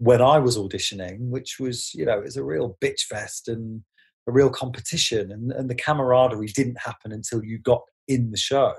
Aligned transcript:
when 0.00 0.22
I 0.22 0.38
was 0.38 0.56
auditioning, 0.56 1.28
which 1.28 1.60
was, 1.60 1.92
you 1.94 2.06
know, 2.06 2.18
it 2.18 2.24
was 2.24 2.38
a 2.38 2.42
real 2.42 2.78
bitch 2.82 3.02
fest 3.02 3.48
and 3.48 3.82
a 4.26 4.32
real 4.32 4.48
competition, 4.48 5.30
and, 5.30 5.52
and 5.52 5.68
the 5.68 5.74
camaraderie 5.74 6.46
didn't 6.46 6.80
happen 6.80 7.12
until 7.12 7.44
you 7.44 7.58
got 7.58 7.82
in 8.08 8.30
the 8.30 8.38
show. 8.38 8.72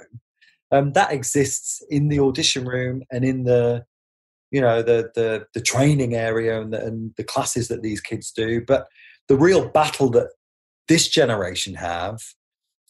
Um, 0.71 0.93
that 0.93 1.11
exists 1.11 1.83
in 1.91 2.07
the 2.07 2.19
audition 2.19 2.65
room 2.65 3.03
and 3.11 3.23
in 3.23 3.43
the, 3.43 3.85
you 4.49 4.61
know, 4.61 4.81
the 4.81 5.11
the, 5.13 5.45
the 5.53 5.61
training 5.61 6.15
area 6.15 6.59
and 6.59 6.73
the, 6.73 6.83
and 6.83 7.13
the 7.17 7.23
classes 7.23 7.67
that 7.67 7.83
these 7.83 8.01
kids 8.01 8.31
do. 8.31 8.61
But 8.65 8.87
the 9.27 9.37
real 9.37 9.69
battle 9.69 10.09
that 10.11 10.29
this 10.87 11.07
generation 11.07 11.75
have 11.75 12.19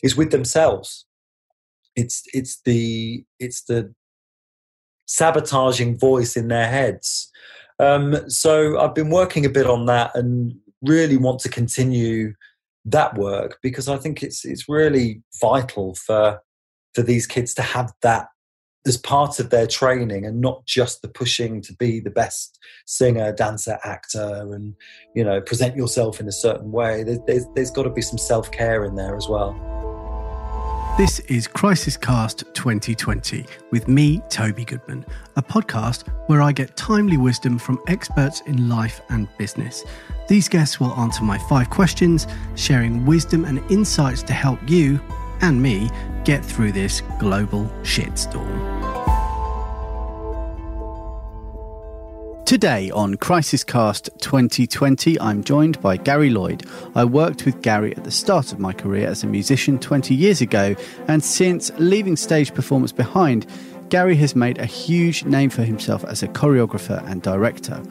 is 0.02 0.16
with 0.16 0.32
themselves. 0.32 1.05
It's 1.98 2.23
it's 2.34 2.61
the 2.63 3.25
it's 3.39 3.63
the 3.63 3.93
sabotaging 5.05 6.00
voice 6.00 6.38
in 6.38 6.48
their 6.48 6.70
heads 6.70 7.29
um, 7.82 8.29
so 8.29 8.79
I've 8.79 8.93
been 8.93 9.09
working 9.09 9.45
a 9.45 9.50
bit 9.50 9.66
on 9.66 9.88
that 9.88 10.15
and 10.15 10.54
really 10.83 11.18
want 11.18 11.39
to 11.42 11.50
continue 11.50 12.33
that 12.86 13.15
work 13.15 13.60
because 13.61 13.88
I 13.88 13.97
think 13.97 14.24
it's 14.24 14.46
it's 14.46 14.69
really 14.69 15.21
vital 15.39 15.96
for 15.96 16.41
for 16.93 17.02
these 17.02 17.25
kids 17.25 17.54
to 17.55 17.61
have 17.61 17.91
that 18.02 18.28
as 18.86 18.97
part 18.97 19.39
of 19.39 19.50
their 19.50 19.68
training 19.68 20.25
and 20.25 20.41
not 20.41 20.65
just 20.65 21.02
the 21.02 21.07
pushing 21.07 21.61
to 21.61 21.74
be 21.75 22.00
the 22.00 22.10
best 22.10 22.57
singer, 22.86 23.32
dancer, 23.32 23.78
actor, 23.83 24.54
and 24.54 24.75
you 25.16 25.24
know 25.24 25.41
present 25.41 25.75
yourself 25.75 26.19
in 26.19 26.27
a 26.27 26.32
certain 26.32 26.71
way. 26.71 27.04
There's 27.04 27.19
there's, 27.25 27.46
there's 27.55 27.71
got 27.71 27.83
to 27.83 27.89
be 27.89 28.02
some 28.02 28.18
self 28.19 28.52
care 28.52 28.83
in 28.86 28.96
there 28.96 29.16
as 29.16 29.27
well. 29.27 29.71
This 30.97 31.19
is 31.21 31.47
Crisis 31.47 31.95
Cast 31.95 32.44
2020 32.53 33.45
with 33.72 33.88
me, 33.88 34.22
Toby 34.30 34.66
Goodman, 34.66 35.05
a 35.38 35.41
podcast 35.41 36.08
where 36.27 36.41
I 36.41 36.52
get 36.52 36.75
timely 36.75 37.16
wisdom 37.16 37.58
from 37.58 37.81
experts 37.88 38.41
in 38.41 38.67
life 38.67 38.99
and 39.09 39.30
business. 39.38 39.85
These 40.27 40.49
guests 40.49 40.81
will 40.81 40.94
answer 40.95 41.23
my 41.23 41.38
five 41.49 41.69
questions, 41.69 42.27
sharing 42.55 43.05
wisdom 43.05 43.45
and 43.45 43.59
insights 43.71 44.21
to 44.23 44.33
help 44.33 44.59
you 44.69 44.99
and 45.39 45.61
me 45.61 45.89
get 46.25 46.43
through 46.43 46.73
this 46.73 47.01
global 47.19 47.66
shitstorm. 47.83 48.80
Today 52.52 52.91
on 52.91 53.16
Crisis 53.16 53.63
Cast 53.63 54.09
2020, 54.19 55.17
I'm 55.21 55.41
joined 55.41 55.81
by 55.81 55.95
Gary 55.95 56.30
Lloyd. 56.30 56.67
I 56.95 57.05
worked 57.05 57.45
with 57.45 57.61
Gary 57.61 57.95
at 57.95 58.03
the 58.03 58.11
start 58.11 58.52
of 58.52 58.59
my 58.59 58.73
career 58.73 59.07
as 59.07 59.23
a 59.23 59.27
musician 59.27 59.80
20 59.80 60.13
years 60.13 60.41
ago, 60.41 60.75
and 61.07 61.23
since 61.23 61.72
leaving 61.77 62.17
stage 62.17 62.53
performance 62.53 62.91
behind, 62.91 63.47
Gary 63.88 64.17
has 64.17 64.35
made 64.35 64.57
a 64.57 64.66
huge 64.66 65.23
name 65.23 65.49
for 65.49 65.63
himself 65.63 66.03
as 66.03 66.23
a 66.23 66.27
choreographer 66.27 67.02
and 67.09 67.22
director. 67.22 67.81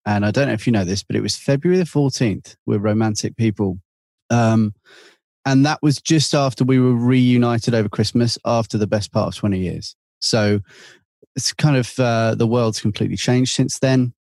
and 0.07 0.25
I 0.25 0.31
don't 0.31 0.49
know 0.49 0.55
if 0.55 0.67
you 0.67 0.73
know 0.73 0.87
this, 0.87 1.03
but 1.03 1.17
it 1.17 1.21
was 1.21 1.37
February 1.37 1.81
the 1.81 1.85
14th. 1.85 2.57
We're 2.65 2.79
romantic 2.79 3.37
people. 3.37 3.79
Um, 4.31 4.73
and 5.45 5.67
that 5.67 5.81
was 5.83 6.01
just 6.01 6.33
after 6.33 6.65
we 6.65 6.81
were 6.81 6.95
reunited 6.95 7.75
over 7.75 7.91
Christmas 7.91 8.39
after 8.47 8.79
the 8.79 8.87
best 8.87 9.13
part 9.13 9.29
of 9.29 9.37
20 9.39 9.59
years. 9.59 9.95
So 10.21 10.61
it's 11.37 11.53
kind 11.53 11.77
of 11.77 11.99
uh, 11.99 12.35
the 12.35 12.47
world's 12.47 12.81
completely 12.81 13.17
changed 13.17 13.55
since 13.55 13.79
then. 13.79 14.13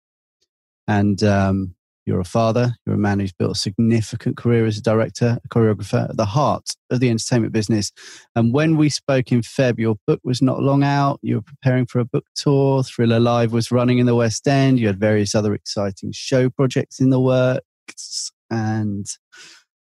And 0.86 1.22
um, 1.22 1.74
you're 2.06 2.20
a 2.20 2.24
father, 2.24 2.74
you're 2.84 2.96
a 2.96 2.98
man 2.98 3.20
who's 3.20 3.32
built 3.32 3.56
a 3.56 3.58
significant 3.58 4.36
career 4.36 4.66
as 4.66 4.78
a 4.78 4.82
director, 4.82 5.38
a 5.44 5.48
choreographer 5.48 6.10
at 6.10 6.16
the 6.16 6.24
heart 6.24 6.70
of 6.90 7.00
the 7.00 7.10
entertainment 7.10 7.52
business. 7.52 7.92
And 8.34 8.52
when 8.52 8.76
we 8.76 8.88
spoke 8.88 9.30
in 9.30 9.42
Feb, 9.42 9.78
your 9.78 9.96
book 10.06 10.20
was 10.24 10.42
not 10.42 10.62
long 10.62 10.82
out. 10.82 11.20
You 11.22 11.36
were 11.36 11.42
preparing 11.42 11.86
for 11.86 12.00
a 12.00 12.04
book 12.04 12.24
tour. 12.34 12.82
Thriller 12.82 13.20
Live 13.20 13.52
was 13.52 13.70
running 13.70 13.98
in 13.98 14.06
the 14.06 14.14
West 14.14 14.48
End. 14.48 14.80
You 14.80 14.88
had 14.88 14.98
various 14.98 15.34
other 15.34 15.54
exciting 15.54 16.12
show 16.12 16.50
projects 16.50 17.00
in 17.00 17.10
the 17.10 17.20
works. 17.20 18.32
And 18.50 19.06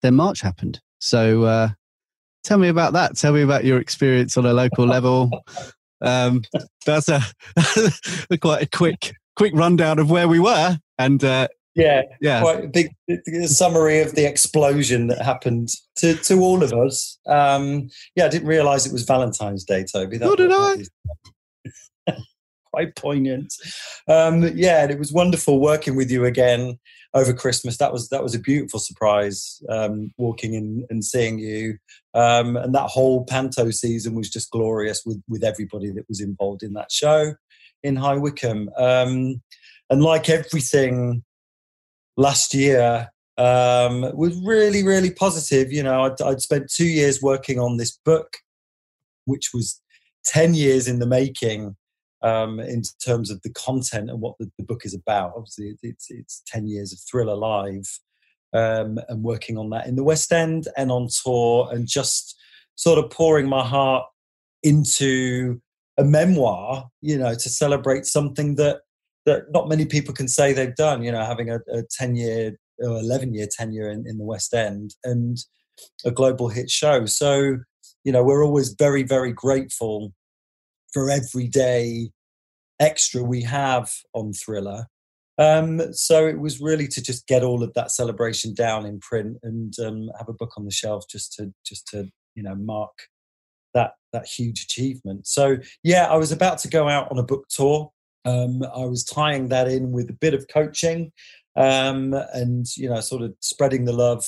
then 0.02 0.16
March 0.16 0.42
happened. 0.42 0.80
So 1.00 1.44
uh, 1.44 1.70
tell 2.44 2.58
me 2.58 2.70
about 2.70 2.94
that. 2.94 3.18
Tell 3.18 3.34
me 3.34 3.42
about 3.42 3.66
your 3.66 3.80
experience 3.80 4.38
on 4.38 4.46
a 4.46 4.54
local 4.54 4.86
level. 4.86 5.30
Um, 6.02 6.44
that's 6.86 7.10
a, 7.10 7.22
quite 8.40 8.64
a 8.64 8.70
quick 8.70 9.14
quick 9.36 9.54
rundown 9.56 10.00
of 10.00 10.10
where 10.10 10.28
we 10.28 10.40
were, 10.40 10.78
and 10.98 11.24
uh, 11.24 11.48
yeah, 11.76 12.04
yeah, 12.22 12.42
quite 12.42 12.64
a 12.66 12.68
big, 12.68 12.92
big 13.08 13.48
summary 13.48 14.00
of 14.00 14.16
the 14.16 14.26
explosion 14.26 15.08
that 15.08 15.22
happened 15.22 15.70
to 15.98 16.16
to 16.16 16.40
all 16.40 16.64
of 16.64 16.74
us. 16.74 17.20
Um, 17.28 17.90
yeah, 18.16 18.26
I 18.26 18.30
didn't 18.30 18.48
realise 18.48 18.86
it 18.86 18.94
was 18.94 19.04
Valentine's 19.04 19.64
Day, 19.64 19.84
Toby. 19.84 20.18
That, 20.18 20.38
did 20.38 20.52
I? 20.52 22.14
quite 22.72 22.96
poignant. 22.96 23.54
Um, 24.08 24.44
yeah, 24.56 24.84
and 24.84 24.92
it 24.92 25.00
was 25.00 25.12
wonderful 25.12 25.60
working 25.60 25.96
with 25.96 26.12
you 26.12 26.26
again 26.26 26.80
over 27.16 27.34
Christmas. 27.34 27.78
That 27.78 27.94
was 27.94 28.10
that 28.10 28.22
was 28.22 28.36
a 28.36 28.40
beautiful 28.40 28.80
surprise. 28.80 29.64
Um, 29.70 30.14
walking 30.18 30.54
in 30.54 30.86
and 30.90 31.04
seeing 31.04 31.40
you, 31.40 31.78
um, 32.14 32.58
and 32.58 32.76
that 32.76 32.90
whole 32.90 33.26
Panto 33.26 33.72
season 33.72 34.14
was 34.14 34.30
just 34.30 34.52
glorious 34.52 35.02
with 35.06 35.24
with 35.28 35.44
everybody 35.44 35.92
that 35.92 36.08
was 36.08 36.22
involved 36.22 36.62
in 36.62 36.74
that 36.74 36.92
show 36.92 37.34
in 37.82 37.96
High 37.96 38.18
Wycombe. 38.18 38.70
Um, 38.78 39.42
and 39.90 40.04
like 40.04 40.30
everything 40.30 41.24
last 42.18 42.54
year, 42.54 43.10
um, 43.38 44.02
was 44.16 44.36
really 44.44 44.84
really 44.84 45.12
positive. 45.12 45.72
You 45.72 45.84
know, 45.84 46.04
I'd, 46.04 46.22
I'd 46.22 46.42
spent 46.42 46.70
two 46.70 46.86
years 46.86 47.22
working 47.22 47.60
on 47.60 47.78
this 47.78 47.98
book, 48.06 48.38
which 49.24 49.52
was 49.54 49.82
ten 50.26 50.54
years 50.54 50.88
in 50.88 51.00
the 51.00 51.08
making 51.08 51.78
um, 52.26 52.60
in 52.60 52.82
terms 53.06 53.30
of 53.30 53.42
the 53.44 53.52
content 53.52 54.10
and 54.10 54.20
what 54.20 54.36
the, 54.40 54.52
the 54.58 54.66
book 54.66 54.82
is 54.84 54.96
about. 54.96 55.34
Obviously, 55.38 55.76
it's, 55.84 56.08
it's 56.10 56.42
10 56.48 56.68
years 56.68 56.92
of 56.92 57.00
Thriller 57.00 57.36
Live 57.36 58.00
um, 58.52 58.98
and 59.08 59.24
working 59.24 59.60
on 59.60 59.70
that 59.70 59.86
in 59.86 59.96
the 59.96 60.04
West 60.04 60.34
End 60.34 60.68
and 60.76 60.92
on 60.92 61.08
tour 61.24 61.70
and 61.72 61.88
just 61.88 62.36
sort 62.74 62.98
of 62.98 63.12
pouring 63.12 63.48
my 63.48 63.64
heart 63.64 64.06
into 64.64 65.62
a 65.98 66.04
memoir, 66.04 66.90
you 67.02 67.18
know, 67.18 67.36
to 67.36 67.50
celebrate 67.50 68.06
something 68.06 68.56
that 68.56 68.80
that 69.28 69.44
not 69.52 69.70
many 69.70 69.86
people 69.86 70.14
can 70.14 70.28
say 70.28 70.54
they've 70.54 70.76
done, 70.76 71.04
you 71.04 71.12
know, 71.12 71.24
having 71.24 71.50
a, 71.50 71.60
a 71.72 71.84
10 71.98 72.16
year 72.16 72.56
or 72.80 72.98
11 72.98 73.34
year 73.34 73.48
tenure 73.50 73.90
in, 73.90 74.06
in 74.08 74.18
the 74.18 74.24
West 74.24 74.54
End 74.54 74.94
and 75.04 75.38
a 76.06 76.12
global 76.12 76.50
hit 76.50 76.70
show. 76.70 77.06
So, 77.06 77.58
you 78.04 78.12
know, 78.12 78.24
we're 78.24 78.46
always 78.46 78.76
very, 78.78 79.02
very 79.02 79.34
grateful 79.34 80.14
for 80.96 81.10
every 81.10 81.50
day 81.50 82.10
extra 82.80 83.22
we 83.22 83.42
have 83.42 83.92
on 84.14 84.32
Thriller. 84.32 84.88
Um, 85.38 85.94
so 85.94 86.26
it 86.26 86.40
was 86.40 86.62
really 86.62 86.88
to 86.88 87.04
just 87.04 87.28
get 87.28 87.44
all 87.44 87.62
of 87.64 87.74
that 87.74 87.92
celebration 87.92 88.54
down 88.54 88.86
in 88.86 89.02
print 89.02 89.38
and 89.44 89.78
um, 89.80 90.10
have 90.18 90.30
a 90.30 90.34
book 90.34 90.54
on 90.56 90.64
the 90.64 90.72
shelf 90.72 91.04
just 91.10 91.34
to 91.34 91.54
just 91.66 91.86
to 91.90 92.10
you 92.36 92.44
know 92.44 92.56
mark 92.56 92.94
that 93.74 93.96
that 94.14 94.26
huge 94.26 94.64
achievement. 94.64 95.28
So 95.28 95.58
yeah, 95.84 96.06
I 96.06 96.16
was 96.16 96.32
about 96.32 96.60
to 96.60 96.70
go 96.70 96.88
out 96.88 97.12
on 97.12 97.20
a 97.20 97.24
book 97.24 97.46
tour. 97.50 97.92
Um, 98.24 98.64
I 98.64 98.86
was 98.86 99.04
tying 99.04 99.50
that 99.50 99.68
in 99.68 99.92
with 99.92 100.10
a 100.10 100.14
bit 100.14 100.34
of 100.34 100.48
coaching, 100.48 101.12
um, 101.58 102.14
and 102.34 102.66
you 102.78 102.88
know, 102.88 103.02
sort 103.02 103.22
of 103.22 103.34
spreading 103.42 103.84
the 103.84 103.92
love 103.92 104.26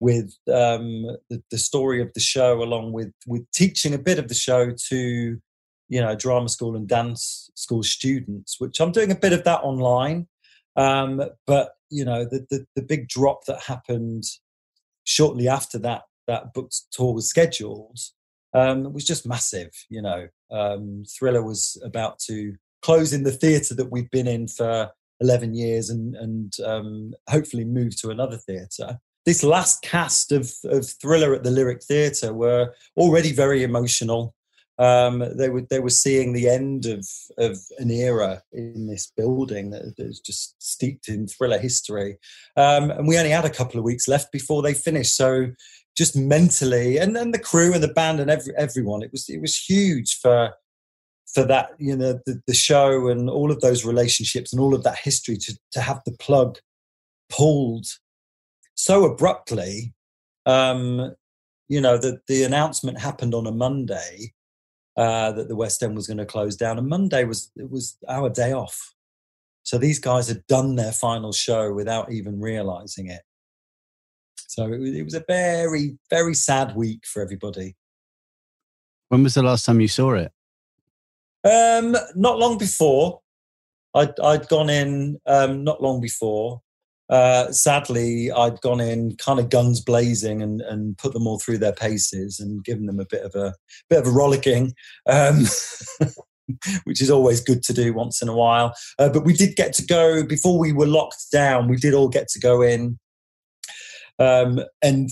with 0.00 0.34
um, 0.50 1.02
the, 1.28 1.42
the, 1.50 1.58
story 1.58 2.00
of 2.00 2.10
the 2.14 2.20
show, 2.20 2.62
along 2.62 2.92
with 2.92 3.12
with 3.26 3.44
teaching 3.52 3.92
a 3.92 3.98
bit 3.98 4.18
of 4.18 4.28
the 4.28 4.34
show 4.34 4.72
to 4.88 5.38
you 5.88 6.00
know 6.00 6.14
drama 6.14 6.48
school 6.48 6.76
and 6.76 6.88
dance 6.88 7.50
school 7.54 7.82
students, 7.82 8.60
which 8.60 8.80
I'm 8.80 8.92
doing 8.92 9.10
a 9.10 9.16
bit 9.16 9.32
of 9.32 9.44
that 9.44 9.60
online. 9.62 10.28
Um, 10.76 11.22
but 11.46 11.72
you 11.90 12.04
know, 12.04 12.24
the, 12.24 12.46
the 12.50 12.66
the 12.76 12.82
big 12.82 13.08
drop 13.08 13.44
that 13.46 13.62
happened 13.62 14.24
shortly 15.04 15.48
after 15.48 15.78
that 15.78 16.02
that 16.26 16.52
book 16.52 16.70
tour 16.92 17.14
was 17.14 17.28
scheduled 17.28 17.98
um, 18.54 18.92
was 18.92 19.04
just 19.04 19.26
massive. 19.26 19.70
You 19.88 20.02
know, 20.02 20.28
um, 20.50 21.04
Thriller 21.18 21.42
was 21.42 21.80
about 21.84 22.18
to 22.20 22.54
close 22.82 23.12
in 23.12 23.24
the 23.24 23.32
theatre 23.32 23.74
that 23.74 23.90
we've 23.90 24.10
been 24.10 24.28
in 24.28 24.46
for 24.46 24.90
11 25.20 25.54
years 25.54 25.90
and, 25.90 26.14
and 26.14 26.54
um, 26.64 27.12
hopefully 27.28 27.64
move 27.64 28.00
to 28.00 28.10
another 28.10 28.36
theatre. 28.36 28.98
This 29.26 29.42
last 29.42 29.82
cast 29.82 30.32
of, 30.32 30.52
of 30.64 30.88
Thriller 30.88 31.34
at 31.34 31.42
the 31.42 31.50
Lyric 31.50 31.82
Theatre 31.82 32.32
were 32.32 32.72
already 32.96 33.32
very 33.32 33.62
emotional. 33.62 34.34
Um, 34.78 35.24
they 35.36 35.48
were 35.48 35.62
they 35.68 35.80
were 35.80 35.90
seeing 35.90 36.32
the 36.32 36.48
end 36.48 36.86
of 36.86 37.06
of 37.36 37.58
an 37.78 37.90
era 37.90 38.42
in 38.52 38.86
this 38.86 39.12
building 39.16 39.70
that, 39.70 39.94
is 39.98 40.20
just 40.20 40.54
steeped 40.62 41.08
in 41.08 41.26
thriller 41.26 41.58
history, 41.58 42.18
um, 42.56 42.92
and 42.92 43.08
we 43.08 43.18
only 43.18 43.30
had 43.30 43.44
a 43.44 43.50
couple 43.50 43.78
of 43.78 43.84
weeks 43.84 44.06
left 44.06 44.30
before 44.30 44.62
they 44.62 44.74
finished. 44.74 45.16
So 45.16 45.48
just 45.96 46.14
mentally, 46.14 46.96
and 46.96 47.16
then 47.16 47.32
the 47.32 47.40
crew 47.40 47.74
and 47.74 47.82
the 47.82 47.92
band 47.92 48.20
and 48.20 48.30
every, 48.30 48.54
everyone, 48.56 49.02
it 49.02 49.10
was 49.10 49.28
it 49.28 49.40
was 49.40 49.58
huge 49.58 50.16
for 50.20 50.54
for 51.34 51.44
that 51.44 51.70
you 51.78 51.96
know 51.96 52.20
the, 52.24 52.40
the 52.46 52.54
show 52.54 53.08
and 53.08 53.28
all 53.28 53.50
of 53.50 53.60
those 53.60 53.84
relationships 53.84 54.52
and 54.52 54.60
all 54.60 54.74
of 54.74 54.84
that 54.84 54.98
history 54.98 55.36
to 55.38 55.58
to 55.72 55.80
have 55.80 56.00
the 56.06 56.16
plug 56.20 56.58
pulled 57.28 57.86
so 58.76 59.04
abruptly. 59.04 59.92
Um, 60.46 61.16
you 61.68 61.80
know 61.80 61.98
that 61.98 62.26
the 62.28 62.44
announcement 62.44 63.00
happened 63.00 63.34
on 63.34 63.46
a 63.48 63.52
Monday 63.52 64.34
uh, 64.98 65.32
that 65.32 65.48
the 65.48 65.56
West 65.56 65.82
End 65.82 65.94
was 65.94 66.08
going 66.08 66.18
to 66.18 66.26
close 66.26 66.56
down, 66.56 66.76
and 66.76 66.88
Monday 66.88 67.24
was 67.24 67.50
it 67.56 67.70
was 67.70 67.96
our 68.08 68.28
day 68.28 68.52
off. 68.52 68.94
So 69.62 69.78
these 69.78 69.98
guys 69.98 70.28
had 70.28 70.46
done 70.46 70.76
their 70.76 70.92
final 70.92 71.32
show 71.32 71.72
without 71.72 72.10
even 72.10 72.40
realizing 72.40 73.08
it. 73.08 73.22
So 74.48 74.64
it 74.64 74.80
was, 74.80 74.94
it 74.94 75.02
was 75.04 75.14
a 75.14 75.24
very, 75.28 75.98
very 76.10 76.34
sad 76.34 76.74
week 76.74 77.06
for 77.06 77.22
everybody. 77.22 77.76
When 79.08 79.22
was 79.22 79.34
the 79.34 79.42
last 79.42 79.66
time 79.66 79.80
you 79.80 79.88
saw 79.88 80.14
it? 80.14 80.32
Um, 81.44 81.94
not 82.16 82.38
long 82.38 82.58
before. 82.58 83.20
I'd, 83.94 84.18
I'd 84.20 84.48
gone 84.48 84.70
in 84.70 85.18
um, 85.26 85.64
not 85.64 85.82
long 85.82 86.00
before. 86.00 86.62
Uh, 87.10 87.50
sadly, 87.52 88.30
I'd 88.30 88.60
gone 88.60 88.80
in 88.80 89.16
kind 89.16 89.40
of 89.40 89.50
guns 89.50 89.80
blazing 89.80 90.42
and, 90.42 90.60
and 90.60 90.96
put 90.98 91.12
them 91.12 91.26
all 91.26 91.38
through 91.38 91.58
their 91.58 91.72
paces 91.72 92.38
and 92.38 92.64
given 92.64 92.86
them 92.86 93.00
a 93.00 93.06
bit 93.06 93.22
of 93.22 93.34
a 93.34 93.54
bit 93.88 94.00
of 94.00 94.06
a 94.06 94.10
rollicking, 94.10 94.74
um, 95.06 95.44
which 96.84 97.00
is 97.00 97.10
always 97.10 97.40
good 97.40 97.62
to 97.64 97.72
do 97.72 97.94
once 97.94 98.20
in 98.20 98.28
a 98.28 98.36
while. 98.36 98.74
Uh, 98.98 99.08
but 99.08 99.24
we 99.24 99.32
did 99.32 99.56
get 99.56 99.72
to 99.74 99.86
go 99.86 100.22
before 100.22 100.58
we 100.58 100.72
were 100.72 100.86
locked 100.86 101.30
down. 101.32 101.68
We 101.68 101.76
did 101.76 101.94
all 101.94 102.08
get 102.08 102.28
to 102.28 102.38
go 102.38 102.62
in 102.62 102.98
um, 104.18 104.60
and 104.82 105.10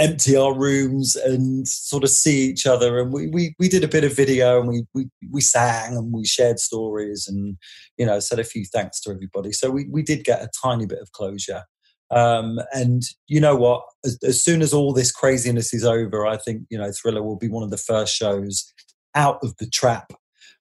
empty 0.00 0.36
our 0.36 0.56
rooms 0.56 1.16
and 1.16 1.66
sort 1.66 2.04
of 2.04 2.10
see 2.10 2.48
each 2.48 2.66
other. 2.66 3.00
And 3.00 3.12
we, 3.12 3.28
we 3.28 3.54
we 3.58 3.68
did 3.68 3.84
a 3.84 3.88
bit 3.88 4.04
of 4.04 4.14
video 4.16 4.60
and 4.60 4.68
we 4.68 4.84
we 4.94 5.08
we 5.30 5.40
sang 5.40 5.96
and 5.96 6.12
we 6.12 6.24
shared 6.24 6.58
stories 6.58 7.26
and 7.28 7.56
you 7.96 8.06
know 8.06 8.20
said 8.20 8.38
a 8.38 8.44
few 8.44 8.64
thanks 8.64 9.00
to 9.00 9.10
everybody. 9.10 9.52
So 9.52 9.70
we 9.70 9.86
we 9.90 10.02
did 10.02 10.24
get 10.24 10.42
a 10.42 10.50
tiny 10.62 10.86
bit 10.86 11.00
of 11.00 11.12
closure. 11.12 11.64
Um, 12.10 12.58
and 12.72 13.02
you 13.26 13.38
know 13.38 13.54
what? 13.54 13.82
As, 14.04 14.18
as 14.22 14.42
soon 14.42 14.62
as 14.62 14.72
all 14.72 14.94
this 14.94 15.12
craziness 15.12 15.74
is 15.74 15.84
over 15.84 16.26
i 16.26 16.38
think 16.38 16.62
you 16.70 16.78
know 16.78 16.90
thriller 16.90 17.22
will 17.22 17.36
be 17.36 17.48
one 17.48 17.62
of 17.62 17.70
the 17.70 17.76
first 17.76 18.14
shows 18.14 18.72
out 19.14 19.38
of 19.42 19.56
the 19.58 19.66
trap 19.66 20.12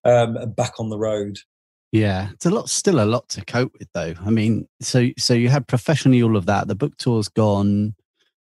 um, 0.03 0.37
and 0.37 0.55
back 0.55 0.79
on 0.79 0.89
the 0.89 0.97
road. 0.97 1.39
Yeah, 1.91 2.29
it's 2.33 2.45
a 2.45 2.49
lot, 2.49 2.69
still 2.69 3.01
a 3.01 3.05
lot 3.05 3.29
to 3.29 3.45
cope 3.45 3.73
with, 3.79 3.87
though. 3.93 4.13
I 4.25 4.29
mean, 4.29 4.67
so 4.81 5.09
so 5.17 5.33
you 5.33 5.49
had 5.49 5.67
professionally 5.67 6.21
all 6.21 6.35
of 6.35 6.45
that. 6.47 6.67
The 6.67 6.75
book 6.75 6.97
tour's 6.97 7.29
gone, 7.29 7.95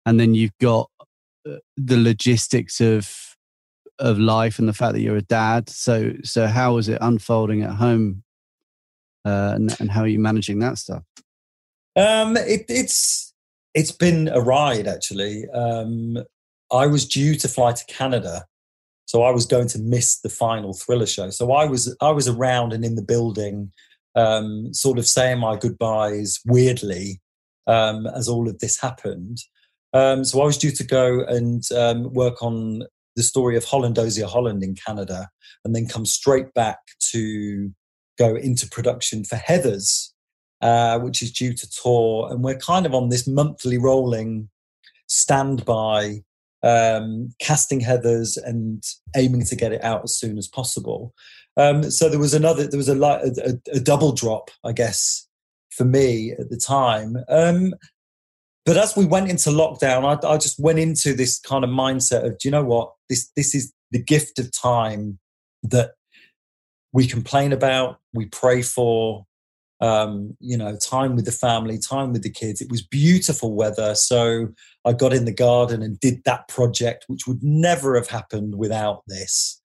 and 0.07 0.19
then 0.19 0.33
you've 0.33 0.57
got 0.59 0.89
uh, 1.47 1.57
the 1.75 1.97
logistics 1.97 2.81
of 2.81 3.35
of 3.99 4.17
life 4.17 4.57
and 4.57 4.67
the 4.67 4.73
fact 4.73 4.93
that 4.93 5.01
you're 5.01 5.17
a 5.17 5.21
dad. 5.21 5.69
So 5.69 6.13
so 6.23 6.47
how 6.47 6.77
is 6.77 6.89
it 6.89 6.97
unfolding 7.01 7.61
at 7.61 7.75
home, 7.75 8.23
uh, 9.23 9.51
and, 9.53 9.79
and 9.79 9.91
how 9.91 10.01
are 10.01 10.07
you 10.07 10.19
managing 10.19 10.57
that 10.59 10.79
stuff? 10.79 11.03
Um, 11.95 12.35
it, 12.37 12.65
it's 12.67 13.33
it's 13.75 13.91
been 13.91 14.27
a 14.29 14.41
ride 14.41 14.87
actually. 14.87 15.47
Um, 15.49 16.17
I 16.71 16.87
was 16.87 17.07
due 17.07 17.35
to 17.35 17.47
fly 17.47 17.73
to 17.73 17.85
Canada 17.85 18.47
so 19.07 19.23
I 19.23 19.31
was 19.31 19.45
going 19.45 19.69
to 19.69 19.79
miss 19.79 20.19
the 20.19 20.29
final 20.29 20.73
thriller 20.73 21.05
show. 21.05 21.29
So 21.29 21.53
I 21.53 21.65
was 21.65 21.95
I 22.01 22.11
was 22.11 22.27
around 22.27 22.73
and 22.73 22.83
in 22.83 22.95
the 22.95 23.01
building, 23.01 23.71
um, 24.15 24.73
sort 24.73 24.99
of 24.99 25.07
saying 25.07 25.39
my 25.39 25.55
goodbyes 25.55 26.41
weirdly 26.45 27.21
um, 27.67 28.05
as 28.05 28.27
all 28.27 28.49
of 28.49 28.59
this 28.59 28.79
happened. 28.79 29.39
Um, 29.93 30.23
so 30.23 30.41
I 30.41 30.45
was 30.45 30.57
due 30.57 30.71
to 30.71 30.83
go 30.83 31.23
and 31.23 31.63
um, 31.71 32.13
work 32.13 32.41
on 32.41 32.83
the 33.15 33.23
story 33.23 33.57
of 33.57 33.65
Holland-Dozier-Holland 33.65 34.63
in 34.63 34.75
Canada, 34.75 35.29
and 35.65 35.75
then 35.75 35.87
come 35.87 36.05
straight 36.05 36.53
back 36.53 36.79
to 37.11 37.71
go 38.17 38.35
into 38.35 38.69
production 38.69 39.23
for 39.23 39.37
Heathers, 39.37 40.11
uh, 40.61 40.99
which 40.99 41.21
is 41.21 41.31
due 41.31 41.53
to 41.53 41.69
tour, 41.69 42.29
and 42.31 42.43
we're 42.43 42.57
kind 42.57 42.85
of 42.85 42.93
on 42.93 43.09
this 43.09 43.27
monthly 43.27 43.77
rolling 43.77 44.49
standby 45.07 46.21
um, 46.63 47.33
casting 47.39 47.79
heathers 47.79 48.37
and 48.37 48.83
aiming 49.15 49.45
to 49.45 49.55
get 49.55 49.71
it 49.71 49.83
out 49.83 50.03
as 50.03 50.15
soon 50.15 50.37
as 50.37 50.47
possible. 50.47 51.13
Um, 51.55 51.89
so 51.89 52.09
there 52.09 52.19
was 52.19 52.33
another, 52.33 52.67
there 52.67 52.77
was 52.77 52.89
a, 52.89 53.01
a, 53.01 53.75
a, 53.75 53.79
double 53.79 54.11
drop, 54.11 54.51
I 54.63 54.73
guess, 54.73 55.27
for 55.71 55.85
me 55.85 56.31
at 56.31 56.49
the 56.49 56.57
time. 56.57 57.17
Um, 57.29 57.73
but 58.67 58.75
as 58.75 58.97
we 58.97 59.05
went 59.05 59.29
into 59.29 59.49
lockdown, 59.49 60.03
I, 60.03 60.27
I, 60.27 60.37
just 60.37 60.59
went 60.59 60.77
into 60.77 61.13
this 61.13 61.39
kind 61.39 61.63
of 61.63 61.69
mindset 61.69 62.25
of, 62.25 62.37
do 62.37 62.49
you 62.49 62.51
know 62.51 62.65
what? 62.65 62.91
This 63.07 63.31
this 63.37 63.55
is 63.55 63.71
the 63.91 64.03
gift 64.03 64.39
of 64.39 64.51
time 64.51 65.19
that 65.63 65.91
we 66.91 67.07
complain 67.07 67.53
about, 67.53 67.99
we 68.13 68.25
pray 68.25 68.61
for, 68.61 69.25
um, 69.79 70.35
you 70.41 70.57
know, 70.57 70.75
time 70.75 71.15
with 71.15 71.23
the 71.23 71.31
family, 71.31 71.77
time 71.77 72.11
with 72.11 72.23
the 72.23 72.29
kids. 72.29 72.59
It 72.59 72.69
was 72.69 72.85
beautiful 72.85 73.55
weather. 73.55 73.95
So 73.95 74.49
I 74.83 74.91
got 74.91 75.13
in 75.13 75.23
the 75.23 75.33
garden 75.33 75.81
and 75.81 75.97
did 76.01 76.25
that 76.25 76.49
project, 76.49 77.05
which 77.07 77.25
would 77.25 77.41
never 77.41 77.95
have 77.95 78.09
happened 78.09 78.55
without 78.55 79.01
this. 79.07 79.61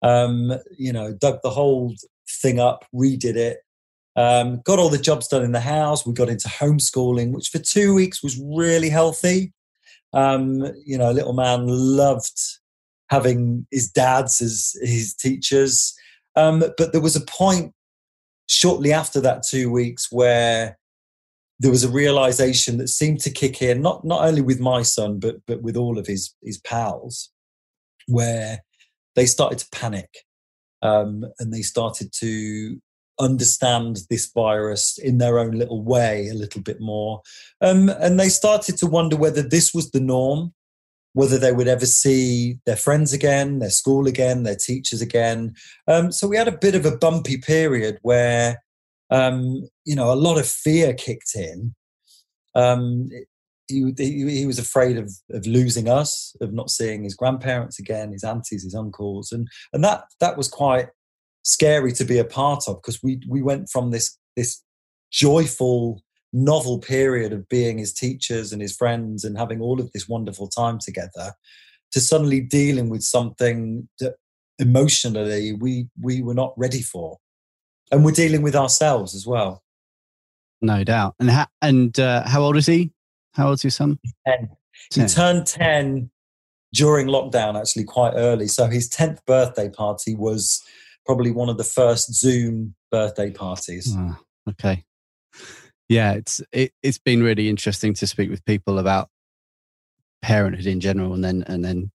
Um, 0.00 0.54
you 0.78 0.94
know, 0.94 1.12
dug 1.12 1.40
the 1.42 1.50
whole 1.50 1.94
thing 2.40 2.58
up, 2.58 2.86
redid 2.94 3.36
it, 3.36 3.58
um, 4.16 4.60
got 4.64 4.78
all 4.78 4.88
the 4.88 4.98
jobs 4.98 5.28
done 5.28 5.44
in 5.44 5.52
the 5.52 5.60
house. 5.60 6.06
We 6.06 6.12
got 6.12 6.28
into 6.28 6.48
homeschooling, 6.48 7.32
which 7.32 7.48
for 7.48 7.58
two 7.58 7.94
weeks 7.94 8.22
was 8.22 8.40
really 8.40 8.88
healthy. 8.88 9.52
Um, 10.12 10.72
you 10.84 10.96
know, 10.96 11.10
little 11.10 11.34
man 11.34 11.66
loved 11.66 12.40
having 13.10 13.66
his 13.70 13.90
dads 13.90 14.40
as 14.40 14.74
his 14.82 15.14
teachers. 15.14 15.94
Um, 16.34 16.64
but 16.78 16.92
there 16.92 17.00
was 17.00 17.16
a 17.16 17.20
point 17.20 17.72
shortly 18.48 18.92
after 18.92 19.20
that 19.20 19.42
two 19.42 19.70
weeks 19.70 20.08
where 20.10 20.78
there 21.58 21.70
was 21.70 21.84
a 21.84 21.90
realization 21.90 22.78
that 22.78 22.88
seemed 22.88 23.20
to 23.20 23.30
kick 23.30 23.62
in 23.62 23.80
not 23.80 24.04
not 24.04 24.22
only 24.22 24.42
with 24.42 24.60
my 24.60 24.82
son 24.82 25.18
but 25.18 25.36
but 25.46 25.62
with 25.62 25.76
all 25.76 25.98
of 25.98 26.06
his 26.06 26.34
his 26.42 26.58
pals 26.58 27.30
where 28.06 28.62
they 29.16 29.26
started 29.26 29.58
to 29.58 29.66
panic 29.72 30.08
um, 30.82 31.24
and 31.38 31.52
they 31.52 31.62
started 31.62 32.12
to 32.12 32.80
understand 33.18 33.98
this 34.10 34.30
virus 34.34 34.98
in 34.98 35.18
their 35.18 35.38
own 35.38 35.52
little 35.52 35.82
way 35.82 36.28
a 36.28 36.34
little 36.34 36.60
bit 36.60 36.80
more 36.80 37.22
um, 37.60 37.88
and 37.88 38.20
they 38.20 38.28
started 38.28 38.76
to 38.76 38.86
wonder 38.86 39.16
whether 39.16 39.42
this 39.42 39.72
was 39.72 39.90
the 39.90 40.00
norm 40.00 40.52
whether 41.16 41.38
they 41.38 41.50
would 41.50 41.66
ever 41.66 41.86
see 41.86 42.58
their 42.66 42.76
friends 42.76 43.14
again, 43.14 43.58
their 43.58 43.70
school 43.70 44.06
again, 44.06 44.42
their 44.42 44.54
teachers 44.54 45.00
again. 45.00 45.54
Um, 45.88 46.12
so 46.12 46.28
we 46.28 46.36
had 46.36 46.46
a 46.46 46.58
bit 46.58 46.74
of 46.74 46.84
a 46.84 46.94
bumpy 46.94 47.38
period 47.38 47.98
where, 48.02 48.62
um, 49.10 49.66
you 49.86 49.96
know, 49.96 50.12
a 50.12 50.14
lot 50.14 50.36
of 50.36 50.46
fear 50.46 50.92
kicked 50.92 51.34
in. 51.34 51.74
Um, 52.54 53.08
he, 53.66 53.94
he, 53.96 54.30
he, 54.30 54.46
was 54.46 54.58
afraid 54.58 54.98
of, 54.98 55.10
of 55.30 55.46
losing 55.46 55.88
us, 55.88 56.36
of 56.42 56.52
not 56.52 56.68
seeing 56.68 57.04
his 57.04 57.14
grandparents 57.14 57.78
again, 57.78 58.12
his 58.12 58.22
aunties, 58.22 58.64
his 58.64 58.74
uncles, 58.74 59.32
and 59.32 59.48
and 59.72 59.82
that 59.82 60.04
that 60.20 60.36
was 60.36 60.48
quite 60.48 60.88
scary 61.46 61.92
to 61.92 62.04
be 62.04 62.18
a 62.18 62.24
part 62.24 62.64
of 62.66 62.76
because 62.76 63.00
we 63.02 63.20
we 63.28 63.40
went 63.40 63.70
from 63.70 63.92
this 63.92 64.18
this 64.34 64.62
joyful 65.12 66.02
novel 66.32 66.78
period 66.78 67.32
of 67.32 67.48
being 67.48 67.78
his 67.78 67.92
teachers 67.92 68.52
and 68.52 68.60
his 68.60 68.76
friends 68.76 69.24
and 69.24 69.38
having 69.38 69.60
all 69.60 69.80
of 69.80 69.90
this 69.92 70.08
wonderful 70.08 70.48
time 70.48 70.78
together 70.78 71.32
to 71.92 72.00
suddenly 72.00 72.40
dealing 72.40 72.90
with 72.90 73.02
something 73.02 73.88
that 74.00 74.16
emotionally 74.58 75.52
we 75.52 75.88
we 76.00 76.20
were 76.20 76.34
not 76.34 76.52
ready 76.56 76.82
for, 76.82 77.18
and 77.92 78.04
we're 78.04 78.10
dealing 78.10 78.42
with 78.42 78.56
ourselves 78.56 79.14
as 79.14 79.26
well. 79.26 79.62
No 80.60 80.82
doubt. 80.82 81.14
And 81.20 81.30
how 81.30 81.46
and 81.62 81.98
uh, 81.98 82.26
how 82.26 82.42
old 82.42 82.56
is 82.56 82.66
he? 82.66 82.90
How 83.34 83.48
old's 83.48 83.62
your 83.62 83.70
son? 83.70 83.98
Ten. 84.26 84.50
10. 84.90 85.08
He 85.08 85.14
turned 85.14 85.46
ten 85.46 86.10
during 86.74 87.06
lockdown, 87.06 87.58
actually 87.58 87.84
quite 87.84 88.14
early. 88.16 88.48
So 88.48 88.66
his 88.66 88.88
tenth 88.88 89.24
birthday 89.26 89.70
party 89.70 90.14
was 90.16 90.62
probably 91.06 91.30
one 91.30 91.48
of 91.48 91.56
the 91.56 91.64
first 91.64 92.12
Zoom 92.12 92.74
birthday 92.90 93.30
parties. 93.30 93.94
Oh, 93.96 94.16
okay. 94.50 94.84
Yeah, 95.88 96.12
it's 96.12 96.42
it, 96.52 96.72
it's 96.82 96.98
been 96.98 97.22
really 97.22 97.48
interesting 97.48 97.94
to 97.94 98.06
speak 98.06 98.28
with 98.28 98.44
people 98.44 98.78
about 98.78 99.08
parenthood 100.20 100.66
in 100.66 100.80
general, 100.80 101.14
and 101.14 101.24
then 101.24 101.44
and 101.46 101.64
then 101.64 101.92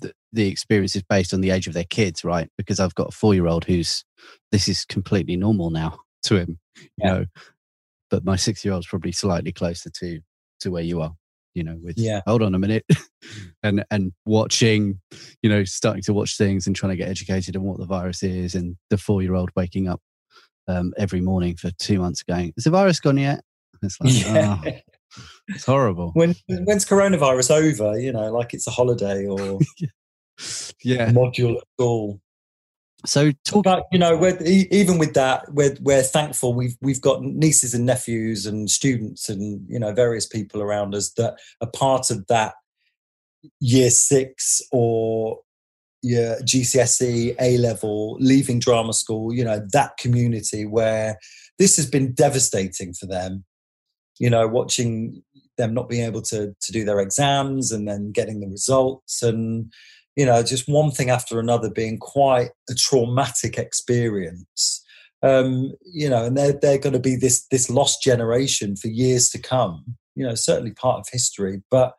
the, 0.00 0.12
the 0.32 0.48
experience 0.48 0.94
is 0.94 1.02
based 1.02 1.32
on 1.32 1.40
the 1.40 1.50
age 1.50 1.66
of 1.66 1.72
their 1.72 1.84
kids, 1.84 2.24
right? 2.24 2.48
Because 2.58 2.78
I've 2.78 2.94
got 2.94 3.08
a 3.08 3.16
four 3.16 3.34
year 3.34 3.46
old 3.46 3.64
who's 3.64 4.04
this 4.52 4.68
is 4.68 4.84
completely 4.84 5.36
normal 5.36 5.70
now 5.70 5.98
to 6.24 6.36
him, 6.36 6.58
you 6.76 6.88
yeah. 6.98 7.12
know. 7.12 7.26
But 8.10 8.24
my 8.24 8.36
six 8.36 8.64
year 8.64 8.74
old's 8.74 8.86
probably 8.86 9.12
slightly 9.12 9.52
closer 9.52 9.90
to 9.90 10.20
to 10.60 10.70
where 10.70 10.82
you 10.82 11.00
are 11.00 11.14
you 11.56 11.64
know 11.64 11.76
with 11.82 11.98
yeah. 11.98 12.20
hold 12.26 12.42
on 12.42 12.54
a 12.54 12.58
minute 12.58 12.84
and 13.62 13.82
and 13.90 14.12
watching 14.26 15.00
you 15.42 15.48
know 15.48 15.64
starting 15.64 16.02
to 16.02 16.12
watch 16.12 16.36
things 16.36 16.66
and 16.66 16.76
trying 16.76 16.90
to 16.90 16.96
get 16.96 17.08
educated 17.08 17.56
on 17.56 17.62
what 17.62 17.78
the 17.78 17.86
virus 17.86 18.22
is 18.22 18.54
and 18.54 18.76
the 18.90 18.98
four 18.98 19.22
year 19.22 19.34
old 19.34 19.50
waking 19.56 19.88
up 19.88 20.00
um, 20.68 20.92
every 20.98 21.20
morning 21.20 21.56
for 21.56 21.70
two 21.78 21.98
months 21.98 22.22
going 22.22 22.52
is 22.56 22.64
the 22.64 22.70
virus 22.70 23.00
gone 23.00 23.16
yet? 23.16 23.42
It's 23.82 23.98
like 24.00 24.24
yeah. 24.24 24.58
oh, 24.64 24.70
it's 25.48 25.64
horrible. 25.64 26.10
When 26.12 26.34
when's 26.48 26.84
coronavirus 26.84 27.50
over 27.52 27.98
you 27.98 28.12
know 28.12 28.30
like 28.32 28.52
it's 28.52 28.66
a 28.66 28.70
holiday 28.70 29.26
or 29.26 29.58
yeah. 30.84 31.10
module 31.10 31.56
at 31.56 31.64
school 31.74 32.20
so 33.06 33.32
talk 33.44 33.64
but 33.64 33.84
you 33.92 33.98
know 33.98 34.14
even 34.44 34.98
with 34.98 35.14
that 35.14 35.44
we're 35.52 35.76
we're 35.80 36.02
thankful 36.02 36.52
we've 36.52 36.76
we've 36.80 37.00
got 37.00 37.22
nieces 37.22 37.74
and 37.74 37.86
nephews 37.86 38.46
and 38.46 38.70
students 38.70 39.28
and 39.28 39.64
you 39.68 39.78
know 39.78 39.92
various 39.92 40.26
people 40.26 40.60
around 40.60 40.94
us 40.94 41.10
that 41.12 41.38
are 41.60 41.70
part 41.70 42.10
of 42.10 42.26
that 42.26 42.54
year 43.60 43.90
6 43.90 44.62
or 44.72 45.38
your 46.02 46.36
GCSE 46.40 47.34
A 47.40 47.58
level 47.58 48.16
leaving 48.20 48.58
drama 48.58 48.92
school 48.92 49.32
you 49.32 49.44
know 49.44 49.64
that 49.72 49.96
community 49.96 50.64
where 50.64 51.18
this 51.58 51.76
has 51.76 51.88
been 51.88 52.12
devastating 52.12 52.92
for 52.92 53.06
them 53.06 53.44
you 54.18 54.28
know 54.28 54.46
watching 54.46 55.22
them 55.56 55.74
not 55.74 55.88
being 55.88 56.04
able 56.04 56.22
to 56.22 56.54
to 56.60 56.72
do 56.72 56.84
their 56.84 57.00
exams 57.00 57.72
and 57.72 57.88
then 57.88 58.12
getting 58.12 58.40
the 58.40 58.48
results. 58.48 59.22
And 59.22 59.72
you 60.16 60.24
know, 60.24 60.42
just 60.42 60.66
one 60.66 60.90
thing 60.90 61.10
after 61.10 61.38
another 61.38 61.70
being 61.70 61.98
quite 61.98 62.50
a 62.70 62.74
traumatic 62.74 63.58
experience. 63.58 64.82
Um, 65.22 65.72
you 65.84 66.08
know, 66.08 66.24
and 66.24 66.36
they're 66.36 66.58
they're 66.60 66.78
going 66.78 66.94
to 66.94 66.98
be 66.98 67.16
this 67.16 67.46
this 67.50 67.70
lost 67.70 68.02
generation 68.02 68.76
for 68.76 68.88
years 68.88 69.28
to 69.30 69.38
come. 69.38 69.96
You 70.14 70.26
know, 70.26 70.34
certainly 70.34 70.72
part 70.72 71.00
of 71.00 71.06
history, 71.10 71.62
but 71.70 71.94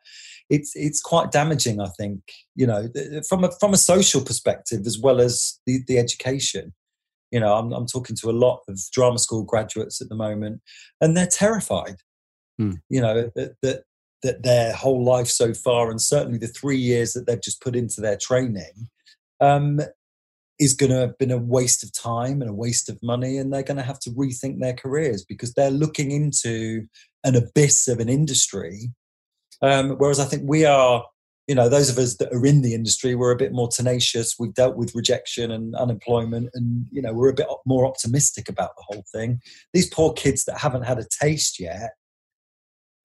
it's 0.50 0.72
it's 0.74 1.00
quite 1.00 1.30
damaging. 1.30 1.80
I 1.80 1.88
think 1.98 2.20
you 2.54 2.66
know 2.66 2.88
from 3.28 3.44
a 3.44 3.52
from 3.58 3.72
a 3.72 3.78
social 3.78 4.20
perspective 4.20 4.86
as 4.86 4.98
well 4.98 5.20
as 5.20 5.58
the 5.66 5.80
the 5.86 5.98
education. 5.98 6.74
You 7.30 7.40
know, 7.40 7.54
I'm 7.54 7.72
I'm 7.72 7.86
talking 7.86 8.16
to 8.16 8.30
a 8.30 8.32
lot 8.32 8.60
of 8.68 8.80
drama 8.92 9.18
school 9.18 9.44
graduates 9.44 10.00
at 10.00 10.08
the 10.08 10.16
moment, 10.16 10.62
and 11.00 11.16
they're 11.16 11.26
terrified. 11.26 11.96
Hmm. 12.58 12.74
You 12.88 13.00
know 13.00 13.30
that, 13.36 13.54
that 13.62 13.82
that 14.22 14.42
their 14.42 14.72
whole 14.72 15.04
life 15.04 15.28
so 15.28 15.54
far, 15.54 15.90
and 15.90 16.00
certainly 16.00 16.38
the 16.38 16.48
three 16.48 16.78
years 16.78 17.12
that 17.12 17.26
they've 17.26 17.42
just 17.42 17.62
put 17.62 17.76
into 17.76 18.00
their 18.00 18.16
training, 18.16 18.88
um, 19.40 19.80
is 20.58 20.74
going 20.74 20.90
to 20.90 20.98
have 20.98 21.18
been 21.18 21.30
a 21.30 21.38
waste 21.38 21.84
of 21.84 21.92
time 21.92 22.40
and 22.40 22.50
a 22.50 22.54
waste 22.54 22.88
of 22.88 22.98
money, 23.02 23.38
and 23.38 23.52
they're 23.52 23.62
going 23.62 23.76
to 23.76 23.82
have 23.82 24.00
to 24.00 24.10
rethink 24.10 24.58
their 24.58 24.74
careers 24.74 25.24
because 25.24 25.54
they're 25.54 25.70
looking 25.70 26.10
into 26.10 26.86
an 27.24 27.36
abyss 27.36 27.86
of 27.88 28.00
an 28.00 28.08
industry. 28.08 28.90
Um, 29.62 29.90
whereas 29.92 30.20
I 30.20 30.24
think 30.24 30.42
we 30.46 30.64
are, 30.64 31.04
you 31.46 31.54
know, 31.54 31.68
those 31.68 31.90
of 31.90 31.98
us 31.98 32.16
that 32.16 32.32
are 32.32 32.44
in 32.44 32.62
the 32.62 32.74
industry, 32.74 33.14
we're 33.14 33.32
a 33.32 33.36
bit 33.36 33.52
more 33.52 33.68
tenacious. 33.68 34.34
We've 34.38 34.54
dealt 34.54 34.76
with 34.76 34.94
rejection 34.94 35.52
and 35.52 35.76
unemployment, 35.76 36.50
and 36.54 36.86
you 36.90 37.02
know, 37.02 37.12
we're 37.12 37.30
a 37.30 37.34
bit 37.34 37.46
more 37.64 37.86
optimistic 37.86 38.48
about 38.48 38.70
the 38.76 38.84
whole 38.86 39.04
thing. 39.12 39.40
These 39.72 39.90
poor 39.90 40.12
kids 40.12 40.44
that 40.44 40.58
haven't 40.58 40.82
had 40.82 40.98
a 40.98 41.06
taste 41.20 41.60
yet 41.60 41.92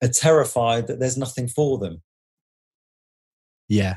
are 0.02 0.08
terrified 0.08 0.86
that 0.86 0.98
there's 0.98 1.16
nothing 1.16 1.48
for 1.48 1.78
them. 1.78 2.02
Yeah. 3.68 3.96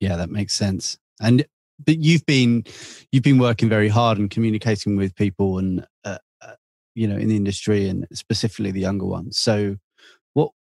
Yeah, 0.00 0.16
that 0.16 0.30
makes 0.30 0.54
sense. 0.54 0.98
And 1.20 1.44
but 1.84 1.98
you've 1.98 2.24
been 2.26 2.64
you've 3.12 3.22
been 3.22 3.38
working 3.38 3.68
very 3.68 3.88
hard 3.88 4.18
and 4.18 4.30
communicating 4.30 4.96
with 4.96 5.14
people 5.14 5.58
and 5.58 5.86
uh, 6.04 6.18
uh, 6.42 6.54
you 6.94 7.06
know 7.06 7.16
in 7.16 7.28
the 7.28 7.36
industry 7.36 7.88
and 7.88 8.06
specifically 8.12 8.70
the 8.70 8.80
younger 8.80 9.06
ones. 9.06 9.38
So 9.38 9.76
what 10.32 10.52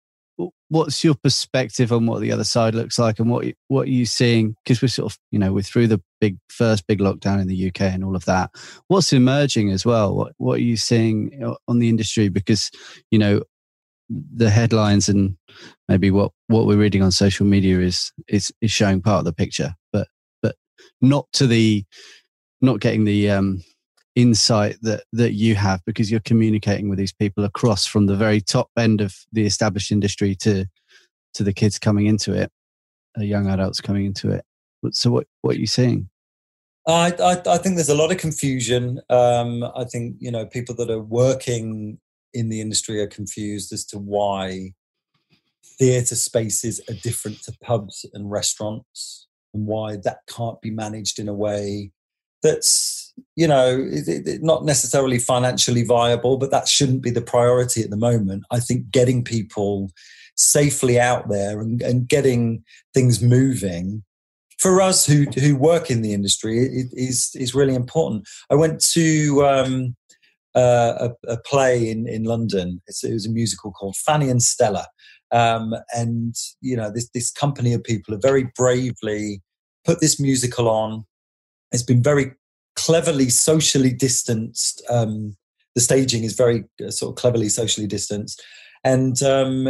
what's 0.70 1.04
your 1.04 1.16
perspective 1.16 1.92
on 1.92 2.06
what 2.06 2.22
the 2.22 2.32
other 2.32 2.44
side 2.44 2.76
looks 2.76 2.98
like 3.00 3.20
and 3.20 3.30
what 3.30 3.46
what 3.68 3.88
are 3.88 3.92
you 3.92 4.06
seeing 4.06 4.56
because 4.64 4.82
we're 4.82 4.88
sort 4.88 5.12
of 5.12 5.20
you 5.32 5.40
know 5.40 5.52
we're 5.52 5.62
through 5.62 5.88
the 5.88 6.02
big 6.22 6.38
first 6.50 6.88
big 6.88 7.00
lockdown 7.00 7.42
in 7.42 7.48
the 7.48 7.68
UK 7.68 7.82
and 7.82 8.04
all 8.04 8.16
of 8.16 8.26
that 8.26 8.50
what's 8.88 9.12
emerging 9.12 9.72
as 9.72 9.86
well 9.86 10.16
what 10.16 10.34
what 10.38 10.60
are 10.60 10.64
you 10.64 10.78
seeing 10.78 11.44
uh, 11.44 11.56
on 11.68 11.80
the 11.80 11.90
industry 11.90 12.30
because 12.30 12.72
you 13.12 13.20
know 13.20 13.42
the 14.10 14.50
headlines 14.50 15.08
and 15.08 15.38
maybe 15.88 16.10
what 16.10 16.32
what 16.48 16.66
we're 16.66 16.78
reading 16.78 17.02
on 17.02 17.12
social 17.12 17.46
media 17.46 17.80
is 17.80 18.12
is 18.28 18.52
is 18.62 18.72
showing 18.72 19.02
part 19.02 19.20
of 19.20 19.26
the 19.26 19.34
picture 19.34 19.76
but 19.94 20.08
but 20.42 20.56
not 21.02 21.28
to 21.32 21.46
the 21.46 21.84
not 22.62 22.80
getting 22.80 23.06
the 23.06 23.30
um 23.30 23.64
insight 24.16 24.78
that 24.82 25.04
that 25.14 25.34
you 25.34 25.56
have 25.56 25.80
because 25.86 26.10
you're 26.10 26.20
communicating 26.22 26.90
with 26.90 26.98
these 26.98 27.14
people 27.14 27.44
across 27.44 27.86
from 27.86 28.08
the 28.08 28.16
very 28.16 28.42
top 28.42 28.70
end 28.78 29.00
of 29.00 29.16
the 29.32 29.46
established 29.46 29.92
industry 29.92 30.36
to 30.36 30.66
to 31.34 31.44
the 31.44 31.54
kids 31.54 31.78
coming 31.78 32.08
into 32.08 32.34
it 32.34 32.52
the 33.16 33.26
young 33.26 33.48
adults 33.48 33.80
coming 33.80 34.06
into 34.06 34.32
it 34.32 34.44
so 34.92 35.12
what 35.12 35.28
what 35.42 35.56
are 35.56 35.60
you 35.60 35.68
seeing 35.68 36.10
I, 36.88 37.14
I, 37.22 37.42
I 37.54 37.58
think 37.60 37.76
there's 37.76 37.90
a 37.90 37.94
lot 37.94 38.12
of 38.12 38.18
confusion. 38.18 39.00
Um, 39.12 39.64
I 39.76 39.84
think 39.84 40.16
you 40.18 40.32
know 40.32 40.48
people 40.48 40.74
that 40.76 40.90
are 40.90 41.02
working 41.02 42.00
in 42.34 42.50
the 42.50 42.62
industry 42.62 43.02
are 43.02 43.08
confused 43.08 43.72
as 43.74 43.86
to 43.86 43.98
why 43.98 44.74
theatre 45.78 46.16
spaces 46.16 46.82
are 46.90 46.96
different 46.96 47.42
to 47.44 47.54
pubs 47.64 48.06
and 48.14 48.30
restaurants 48.30 49.28
and 49.54 49.66
why 49.66 49.96
that 50.04 50.20
can't 50.28 50.62
be 50.62 50.70
managed 50.72 51.20
in 51.20 51.28
a 51.28 51.34
way 51.34 51.92
that's 52.44 53.14
you 53.36 53.48
know 53.48 53.90
not 54.42 54.64
necessarily 54.64 55.18
financially 55.18 55.84
viable 55.84 56.38
but 56.38 56.52
that 56.52 56.68
shouldn't 56.68 57.02
be 57.02 57.10
the 57.10 57.22
priority 57.22 57.82
at 57.82 57.90
the 57.90 57.98
moment. 57.98 58.44
I 58.52 58.60
think 58.60 58.92
getting 58.92 59.24
people 59.24 59.92
safely 60.36 61.00
out 61.00 61.30
there 61.30 61.60
and, 61.60 61.82
and 61.82 62.08
getting 62.08 62.64
things 62.94 63.22
moving 63.22 64.04
for 64.58 64.82
us 64.82 65.06
who 65.06 65.26
who 65.40 65.56
work 65.56 65.90
in 65.90 66.02
the 66.02 66.14
industry 66.14 66.60
it 66.60 66.88
is 66.94 67.32
is 67.36 67.56
really 67.56 67.76
important. 67.76 68.28
I 68.50 68.56
went 68.56 68.80
to 68.92 69.46
um, 69.46 69.96
uh, 70.60 71.10
a, 71.10 71.34
a, 71.34 71.38
play 71.38 71.90
in, 71.90 72.08
in 72.08 72.24
London. 72.24 72.82
It's, 72.88 73.04
it 73.04 73.14
was 73.14 73.26
a 73.26 73.32
musical 73.32 73.72
called 73.72 73.96
Fanny 73.96 74.30
and 74.30 74.42
Stella. 74.42 74.88
Um, 75.32 75.74
and, 75.96 76.36
you 76.62 76.76
know, 76.76 76.92
this, 76.92 77.10
this 77.14 77.32
company 77.32 77.74
of 77.74 77.84
people 77.84 78.14
have 78.14 78.22
very 78.22 78.52
bravely 78.56 79.42
put 79.86 80.02
this 80.02 80.20
musical 80.20 80.70
on. 80.70 81.06
It's 81.72 81.84
been 81.84 82.04
very 82.04 82.34
cleverly 82.76 83.30
socially 83.30 83.94
distanced. 83.94 84.84
Um, 84.90 85.38
the 85.76 85.82
staging 85.82 86.24
is 86.24 86.34
very 86.34 86.66
uh, 86.86 86.92
sort 86.92 87.12
of 87.12 87.22
cleverly 87.22 87.50
socially 87.50 87.88
distanced. 87.88 88.44
And 88.84 89.22
um, 89.24 89.70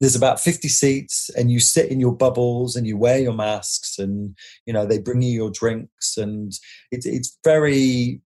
there's 0.00 0.16
about 0.16 0.40
50 0.40 0.68
seats 0.68 1.30
and 1.36 1.50
you 1.50 1.60
sit 1.60 1.90
in 1.90 2.00
your 2.00 2.14
bubbles 2.14 2.74
and 2.76 2.86
you 2.86 2.96
wear 2.96 3.18
your 3.18 3.32
masks 3.32 3.98
and 3.98 4.36
you 4.66 4.72
know 4.72 4.86
they 4.86 4.98
bring 4.98 5.22
you 5.22 5.32
your 5.32 5.50
drinks 5.50 6.16
and 6.16 6.52
it's 6.90 7.06
it's 7.06 7.38
very 7.44 8.20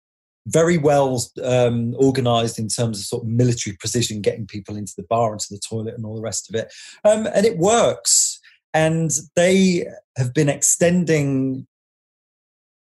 very 0.47 0.77
well 0.77 1.23
um, 1.43 1.95
organized 1.99 2.59
in 2.59 2.69
terms 2.69 2.99
of 2.99 3.05
sort 3.05 3.23
of 3.25 3.29
military 3.29 3.77
precision, 3.77 4.21
getting 4.21 4.47
people 4.47 4.77
into 4.77 4.93
the 4.97 5.05
bar, 5.05 5.33
into 5.33 5.47
the 5.51 5.61
toilet, 5.67 5.95
and 5.95 6.05
all 6.05 6.17
the 6.17 6.23
rest 6.23 6.49
of 6.49 6.55
it. 6.55 6.73
Um, 7.05 7.27
and 7.35 7.47
it 7.47 7.59
works. 7.59 8.41
And 8.73 9.11
they 9.37 9.87
have 10.17 10.35
been 10.35 10.49
extending 10.49 11.67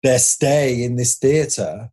their 0.02 0.18
stay 0.18 0.82
in 0.82 0.96
this 0.96 1.16
theatre. 1.16 1.90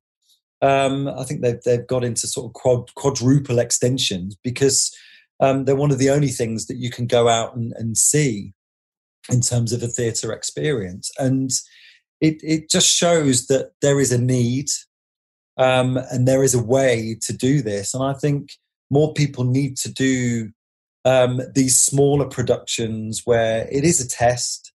Um, 0.61 1.07
I 1.09 1.23
think 1.23 1.41
they've 1.41 1.61
they've 1.63 1.85
got 1.85 2.03
into 2.03 2.27
sort 2.27 2.47
of 2.47 2.53
quad, 2.53 2.93
quadruple 2.95 3.59
extensions 3.59 4.37
because 4.43 4.95
um, 5.39 5.65
they're 5.65 5.75
one 5.75 5.91
of 5.91 5.99
the 5.99 6.09
only 6.09 6.29
things 6.29 6.67
that 6.67 6.77
you 6.77 6.89
can 6.89 7.05
go 7.05 7.27
out 7.27 7.55
and, 7.55 7.73
and 7.73 7.97
see 7.97 8.53
in 9.29 9.41
terms 9.41 9.73
of 9.73 9.83
a 9.83 9.87
theatre 9.87 10.31
experience. 10.31 11.11
And 11.17 11.51
it, 12.21 12.37
it 12.41 12.69
just 12.69 12.87
shows 12.87 13.47
that 13.47 13.71
there 13.81 13.99
is 13.99 14.11
a 14.11 14.17
need 14.17 14.69
um, 15.57 15.97
and 16.11 16.27
there 16.27 16.43
is 16.43 16.53
a 16.53 16.63
way 16.63 17.17
to 17.21 17.33
do 17.33 17.61
this. 17.61 17.93
And 17.93 18.03
I 18.03 18.13
think 18.13 18.53
more 18.89 19.13
people 19.13 19.43
need 19.43 19.77
to 19.77 19.91
do 19.91 20.51
um, 21.05 21.41
these 21.53 21.81
smaller 21.81 22.25
productions 22.25 23.21
where 23.25 23.67
it 23.71 23.83
is 23.83 23.99
a 23.99 24.07
test 24.07 24.71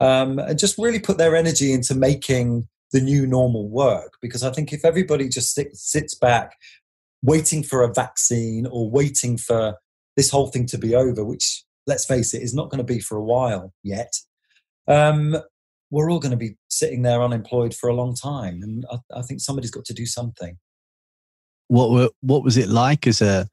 um, 0.00 0.38
and 0.38 0.58
just 0.58 0.78
really 0.78 0.98
put 0.98 1.18
their 1.18 1.36
energy 1.36 1.72
into 1.72 1.94
making 1.94 2.68
the 2.92 3.00
new 3.00 3.26
normal 3.26 3.68
work. 3.68 4.14
Because 4.20 4.42
I 4.42 4.50
think 4.50 4.72
if 4.72 4.84
everybody 4.84 5.28
just 5.28 5.54
sit, 5.54 5.76
sits 5.76 6.14
back 6.14 6.56
waiting 7.22 7.62
for 7.62 7.82
a 7.82 7.92
vaccine 7.92 8.66
or 8.66 8.90
waiting 8.90 9.36
for 9.36 9.76
this 10.16 10.30
whole 10.30 10.48
thing 10.48 10.66
to 10.66 10.78
be 10.78 10.94
over, 10.94 11.24
which 11.24 11.64
let's 11.86 12.04
face 12.04 12.34
it, 12.34 12.42
is 12.42 12.54
not 12.54 12.70
going 12.70 12.78
to 12.78 12.94
be 12.94 13.00
for 13.00 13.16
a 13.16 13.24
while 13.24 13.72
yet, 13.82 14.14
um, 14.88 15.36
we're 15.90 16.10
all 16.10 16.20
going 16.20 16.30
to 16.30 16.36
be 16.36 16.56
sitting 16.68 17.02
there 17.02 17.22
unemployed 17.22 17.74
for 17.74 17.88
a 17.88 17.94
long 17.94 18.14
time. 18.14 18.62
And 18.62 18.84
I, 18.90 19.18
I 19.18 19.22
think 19.22 19.40
somebody's 19.40 19.70
got 19.70 19.84
to 19.86 19.94
do 19.94 20.06
something. 20.06 20.56
What 21.68 21.90
were, 21.90 22.10
what 22.20 22.44
was 22.44 22.56
it 22.56 22.68
like 22.68 23.06
as 23.06 23.20
a 23.20 23.48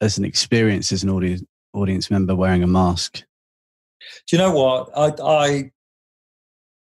as 0.00 0.18
an 0.18 0.24
experience 0.24 0.92
as 0.92 1.02
an 1.02 1.10
audience 1.10 1.42
audience 1.72 2.10
member 2.10 2.34
wearing 2.34 2.62
a 2.62 2.66
mask? 2.66 3.22
Do 4.26 4.36
you 4.36 4.38
know 4.38 4.52
what 4.52 4.90
I 4.96 5.22
I 5.22 5.70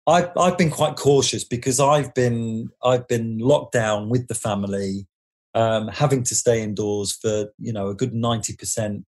I've, 0.08 0.32
I've 0.36 0.58
been 0.58 0.72
quite 0.72 0.96
cautious 0.96 1.44
because 1.44 1.80
I've 1.80 2.14
been 2.16 2.70
I've 2.84 3.08
been 3.08 3.38
locked 3.38 3.74
down 3.74 4.10
with 4.10 4.28
the 4.28 4.34
family, 4.34 5.08
um, 5.54 5.88
having 5.88 6.24
to 6.24 6.36
stay 6.36 6.64
indoors 6.64 7.16
for 7.16 7.52
you 7.60 7.72
know 7.72 7.90
a 7.90 7.96
good 7.96 8.14
ninety 8.14 8.56
percent 8.56 9.06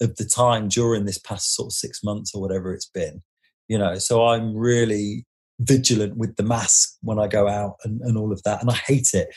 of 0.00 0.14
the 0.14 0.24
time 0.24 0.68
during 0.68 1.04
this 1.06 1.18
past 1.18 1.56
sort 1.56 1.68
of 1.68 1.72
six 1.72 2.04
months 2.04 2.32
or 2.34 2.40
whatever 2.40 2.72
it's 2.72 2.86
been. 2.86 3.22
You 3.68 3.78
know, 3.78 3.96
so 3.96 4.26
I'm 4.26 4.56
really 4.56 5.26
vigilant 5.60 6.16
with 6.16 6.36
the 6.36 6.42
mask 6.42 6.96
when 7.02 7.18
I 7.18 7.26
go 7.26 7.48
out 7.48 7.76
and, 7.84 8.00
and 8.02 8.16
all 8.16 8.32
of 8.32 8.42
that, 8.44 8.60
and 8.60 8.70
I 8.70 8.74
hate 8.74 9.10
it 9.12 9.28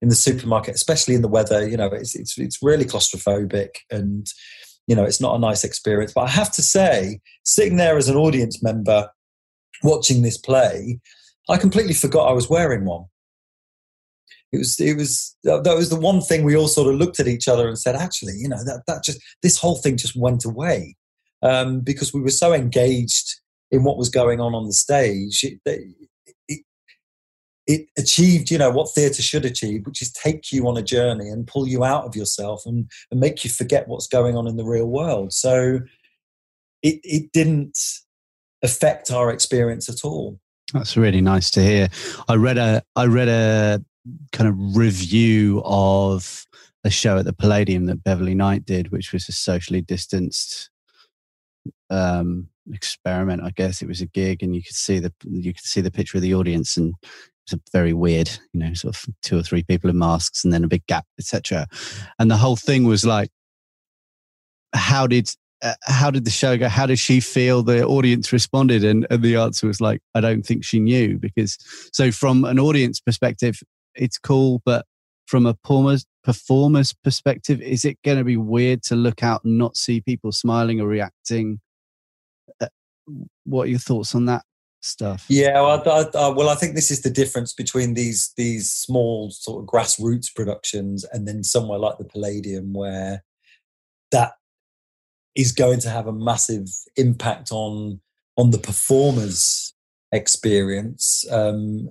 in 0.00 0.08
the 0.08 0.14
supermarket, 0.14 0.74
especially 0.74 1.14
in 1.14 1.22
the 1.22 1.28
weather. 1.28 1.66
You 1.66 1.76
know, 1.76 1.86
it's 1.86 2.14
it's 2.14 2.38
it's 2.38 2.62
really 2.62 2.84
claustrophobic 2.84 3.76
and 3.90 4.26
you 4.86 4.96
know 4.96 5.04
it's 5.04 5.20
not 5.20 5.36
a 5.36 5.38
nice 5.38 5.64
experience. 5.64 6.12
But 6.12 6.22
I 6.22 6.30
have 6.30 6.52
to 6.52 6.62
say, 6.62 7.20
sitting 7.44 7.76
there 7.76 7.96
as 7.96 8.08
an 8.08 8.16
audience 8.16 8.62
member 8.62 9.08
watching 9.82 10.22
this 10.22 10.38
play, 10.38 11.00
I 11.48 11.56
completely 11.56 11.94
forgot 11.94 12.28
I 12.28 12.32
was 12.32 12.48
wearing 12.48 12.84
one. 12.84 13.04
It 14.52 14.58
was 14.58 14.78
it 14.78 14.96
was 14.96 15.34
that 15.44 15.74
was 15.76 15.88
the 15.88 15.98
one 15.98 16.20
thing 16.20 16.44
we 16.44 16.56
all 16.56 16.68
sort 16.68 16.92
of 16.92 16.98
looked 16.98 17.20
at 17.20 17.28
each 17.28 17.48
other 17.48 17.68
and 17.68 17.78
said, 17.78 17.96
actually, 17.96 18.34
you 18.36 18.48
know, 18.48 18.62
that 18.64 18.82
that 18.86 19.02
just 19.02 19.20
this 19.42 19.58
whole 19.58 19.76
thing 19.76 19.96
just 19.96 20.14
went 20.14 20.44
away 20.44 20.96
um, 21.42 21.80
because 21.80 22.12
we 22.12 22.20
were 22.20 22.30
so 22.30 22.52
engaged 22.52 23.40
in 23.72 23.82
what 23.82 23.96
was 23.96 24.08
going 24.08 24.40
on 24.40 24.54
on 24.54 24.66
the 24.66 24.72
stage. 24.72 25.42
It, 25.42 25.58
it, 25.66 26.60
it 27.66 27.86
achieved, 27.98 28.50
you 28.50 28.58
know, 28.58 28.70
what 28.70 28.90
theatre 28.90 29.22
should 29.22 29.44
achieve, 29.44 29.86
which 29.86 30.02
is 30.02 30.12
take 30.12 30.52
you 30.52 30.68
on 30.68 30.76
a 30.76 30.82
journey 30.82 31.28
and 31.28 31.46
pull 31.46 31.66
you 31.66 31.82
out 31.82 32.04
of 32.04 32.14
yourself 32.14 32.62
and, 32.66 32.88
and 33.10 33.18
make 33.18 33.42
you 33.44 33.50
forget 33.50 33.88
what's 33.88 34.06
going 34.06 34.36
on 34.36 34.46
in 34.46 34.56
the 34.56 34.64
real 34.64 34.86
world. 34.86 35.32
So 35.32 35.80
it, 36.82 37.00
it 37.02 37.32
didn't 37.32 37.78
affect 38.62 39.10
our 39.10 39.30
experience 39.30 39.88
at 39.88 40.04
all. 40.04 40.38
That's 40.72 40.96
really 40.96 41.20
nice 41.20 41.50
to 41.52 41.62
hear. 41.62 41.88
I 42.28 42.36
read 42.36 42.58
a 42.58 42.82
I 42.96 43.06
read 43.06 43.28
a 43.28 43.84
kind 44.32 44.48
of 44.48 44.76
review 44.76 45.62
of 45.64 46.46
a 46.84 46.90
show 46.90 47.18
at 47.18 47.24
the 47.24 47.32
Palladium 47.32 47.86
that 47.86 48.02
Beverley 48.02 48.34
Knight 48.34 48.64
did, 48.64 48.90
which 48.90 49.12
was 49.12 49.28
a 49.28 49.32
socially 49.32 49.82
distanced 49.82 50.70
um, 51.90 52.48
experiment. 52.72 53.42
I 53.42 53.50
guess 53.50 53.82
it 53.82 53.88
was 53.88 54.00
a 54.00 54.06
gig, 54.06 54.42
and 54.42 54.54
you 54.54 54.62
could 54.62 54.74
see 54.74 54.98
the 54.98 55.12
you 55.24 55.52
could 55.52 55.64
see 55.64 55.80
the 55.80 55.90
picture 55.90 56.18
of 56.18 56.22
the 56.22 56.34
audience, 56.34 56.76
and 56.76 56.94
it's 57.44 57.52
a 57.52 57.60
very 57.72 57.92
weird, 57.92 58.30
you 58.52 58.60
know, 58.60 58.74
sort 58.74 58.96
of 58.96 59.06
two 59.22 59.38
or 59.38 59.42
three 59.42 59.62
people 59.62 59.90
in 59.90 59.98
masks, 59.98 60.44
and 60.44 60.52
then 60.52 60.64
a 60.64 60.68
big 60.68 60.86
gap, 60.86 61.06
etc. 61.18 61.66
And 62.18 62.30
the 62.30 62.36
whole 62.36 62.56
thing 62.56 62.84
was 62.84 63.04
like, 63.04 63.30
how 64.74 65.06
did 65.06 65.30
uh, 65.62 65.74
how 65.84 66.10
did 66.10 66.24
the 66.24 66.30
show 66.30 66.56
go? 66.58 66.68
How 66.68 66.86
did 66.86 66.98
she 66.98 67.20
feel 67.20 67.62
the 67.62 67.84
audience 67.84 68.32
responded? 68.32 68.84
And, 68.84 69.06
and 69.10 69.22
the 69.22 69.36
answer 69.36 69.66
was 69.66 69.80
like, 69.80 70.00
I 70.14 70.20
don't 70.20 70.44
think 70.44 70.64
she 70.64 70.80
knew 70.80 71.18
because 71.18 71.56
so 71.92 72.10
from 72.10 72.44
an 72.44 72.58
audience 72.58 73.00
perspective, 73.00 73.60
it's 73.94 74.18
cool, 74.18 74.60
but 74.64 74.86
from 75.26 75.46
a 75.46 75.54
performer's, 75.54 76.04
performer's 76.24 76.92
perspective, 76.92 77.60
is 77.62 77.84
it 77.84 77.96
going 78.04 78.18
to 78.18 78.24
be 78.24 78.36
weird 78.36 78.82
to 78.84 78.96
look 78.96 79.22
out 79.22 79.44
and 79.44 79.56
not 79.56 79.76
see 79.76 80.00
people 80.00 80.32
smiling 80.32 80.80
or 80.80 80.86
reacting? 80.86 81.60
What 83.44 83.64
are 83.64 83.70
your 83.70 83.78
thoughts 83.78 84.14
on 84.14 84.26
that 84.26 84.42
stuff? 84.80 85.24
Yeah, 85.28 85.60
well 85.60 85.82
I, 85.86 86.18
I, 86.18 86.28
well, 86.28 86.48
I 86.48 86.54
think 86.54 86.74
this 86.74 86.90
is 86.90 87.02
the 87.02 87.10
difference 87.10 87.52
between 87.52 87.94
these 87.94 88.32
these 88.36 88.70
small 88.70 89.30
sort 89.30 89.62
of 89.62 89.68
grassroots 89.68 90.34
productions 90.34 91.04
and 91.12 91.26
then 91.26 91.44
somewhere 91.44 91.78
like 91.78 91.98
the 91.98 92.04
Palladium, 92.04 92.72
where 92.72 93.24
that 94.10 94.32
is 95.34 95.52
going 95.52 95.80
to 95.80 95.90
have 95.90 96.06
a 96.06 96.12
massive 96.12 96.68
impact 96.96 97.50
on 97.50 98.00
on 98.36 98.50
the 98.50 98.58
performers 98.58 99.74
experience 100.12 101.24
um, 101.30 101.88